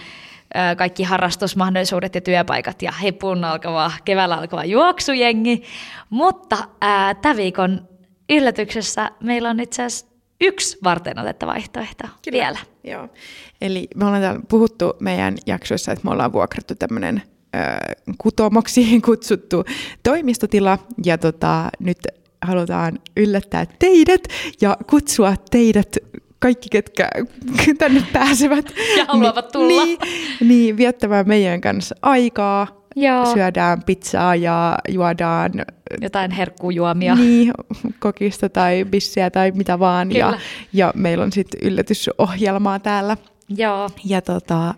[0.76, 5.62] kaikki harrastusmahdollisuudet ja työpaikat ja hepun alkava, keväällä alkava juoksujengi.
[6.10, 6.58] Mutta
[7.22, 7.88] tämän viikon
[8.30, 10.06] yllätyksessä meillä on itse asiassa
[10.40, 12.38] yksi varten otettava vaihtoehto Kyllä.
[12.38, 12.58] vielä.
[12.84, 13.08] Joo.
[13.60, 17.22] Eli me ollaan täällä puhuttu meidän jaksoissa, että me ollaan vuokrattu tämmöinen
[18.18, 19.64] kutomoksi kutsuttu
[20.02, 21.98] toimistotila, ja tota, nyt
[22.42, 24.20] halutaan yllättää teidät
[24.60, 25.96] ja kutsua teidät
[26.42, 27.08] kaikki, ketkä
[27.78, 28.74] tänne pääsevät.
[28.98, 29.84] Ja haluavat tulla.
[29.84, 29.98] Niin,
[30.40, 32.82] niin viettämään meidän kanssa aikaa.
[32.96, 33.34] Joo.
[33.34, 35.52] Syödään pizzaa ja juodaan
[36.00, 37.14] Jotain herkkujuomia.
[37.14, 37.52] niin,
[37.98, 40.12] kokista tai bissiä tai mitä vaan.
[40.12, 40.40] Ja, Kyllä.
[40.72, 43.16] ja meillä on sitten yllätysohjelmaa täällä.
[43.48, 43.90] Joo.
[44.04, 44.74] Ja tota,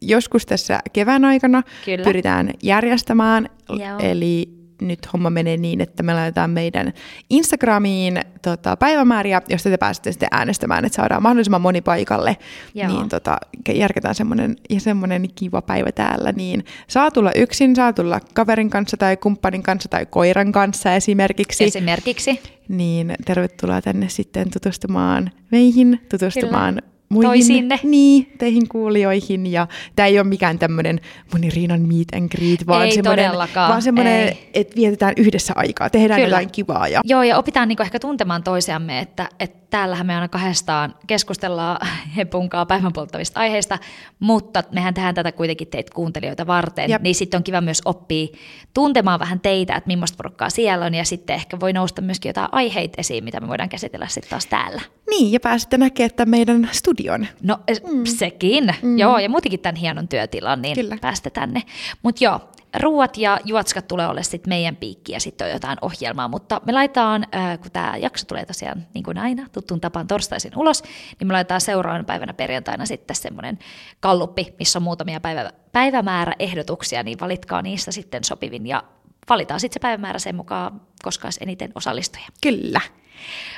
[0.00, 2.04] joskus tässä kevään aikana Kyllä.
[2.04, 3.48] pyritään järjestämään.
[3.68, 3.98] Joo.
[3.98, 4.48] Eli
[4.82, 6.92] nyt homma menee niin, että me laitetaan meidän
[7.30, 12.36] Instagramiin tota, päivämääriä, josta te pääsette sitten äänestämään, että saadaan mahdollisimman moni paikalle.
[12.74, 12.88] Joo.
[12.88, 13.38] Niin tota,
[13.74, 16.32] järketään semmoinen, ja semmoinen kiva päivä täällä.
[16.32, 21.64] Niin saa tulla yksin, saa tulla kaverin kanssa tai kumppanin kanssa tai koiran kanssa esimerkiksi.
[21.64, 22.40] Esimerkiksi.
[22.68, 26.93] Niin tervetuloa tänne sitten tutustumaan meihin, tutustumaan Kyllä.
[27.08, 27.28] Muihin.
[27.28, 27.80] Toisiinne.
[27.82, 29.46] Niin, teihin kuulijoihin.
[29.46, 31.00] Ja tämä ei ole mikään tämmöinen
[31.42, 36.20] ja Riinan meet and greet, vaan Ei semmoinen, vaan semmoinen että vietetään yhdessä aikaa, tehdään
[36.20, 36.36] Kyllä.
[36.36, 36.88] jotain kivaa.
[36.88, 37.00] Ja...
[37.04, 41.86] Joo, ja opitaan niinku ehkä tuntemaan toisiamme, että, että täällähän me aina kahdestaan keskustellaan
[42.16, 43.78] hepunkaa päivän polttavista aiheista,
[44.20, 47.02] mutta mehän tehdään tätä kuitenkin teitä kuuntelijoita varten, Jep.
[47.02, 48.26] niin sitten on kiva myös oppia
[48.74, 52.48] tuntemaan vähän teitä, että millaista porukkaa siellä on, ja sitten ehkä voi nousta myöskin jotain
[52.52, 54.82] aiheita esiin, mitä me voidaan käsitellä sitten taas täällä.
[55.10, 57.26] Niin, ja pääsette näkemään että meidän studion.
[57.42, 57.58] No
[57.92, 58.04] mm.
[58.04, 58.98] sekin, mm.
[58.98, 60.96] joo, ja muutenkin tämän hienon työtilan, niin Kyllä.
[61.00, 61.62] päästä tänne.
[62.02, 62.40] Mutta joo,
[62.80, 66.72] ruuat ja juotskat tulee olla sitten meidän piikki ja sitten on jotain ohjelmaa, mutta me
[66.72, 70.82] laitetaan, äh, kun tämä jakso tulee tosiaan niin kuin aina tuttuun tapaan torstaisin ulos,
[71.20, 73.58] niin me laitetaan seuraavana päivänä perjantaina sitten semmoinen
[74.00, 78.82] kalluppi, missä on muutamia päivä, päivämääräehdotuksia, niin valitkaa niistä sitten sopivin ja
[79.28, 82.28] valitaan sitten se päivämäärä sen mukaan, koska olisi eniten osallistujia.
[82.42, 82.80] Kyllä.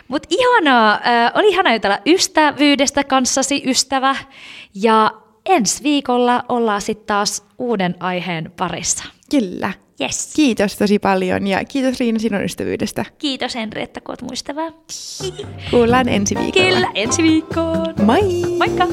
[0.08, 4.16] Mutta ihanaa, äh, oli ihana jutella ystävyydestä kanssasi, ystävä.
[4.74, 5.10] Ja
[5.46, 9.04] ensi viikolla ollaan sitten taas uuden aiheen parissa.
[9.30, 9.72] Kyllä.
[10.00, 10.32] Yes.
[10.36, 13.04] Kiitos tosi paljon ja kiitos Riina sinun ystävyydestä.
[13.18, 14.72] Kiitos Henri, että kun oot muistavaa.
[15.70, 16.68] Kuullaan ensi viikolla.
[16.68, 17.94] Kyllä, ensi viikkoon.
[18.02, 18.22] Moi!
[18.58, 18.86] Moikka!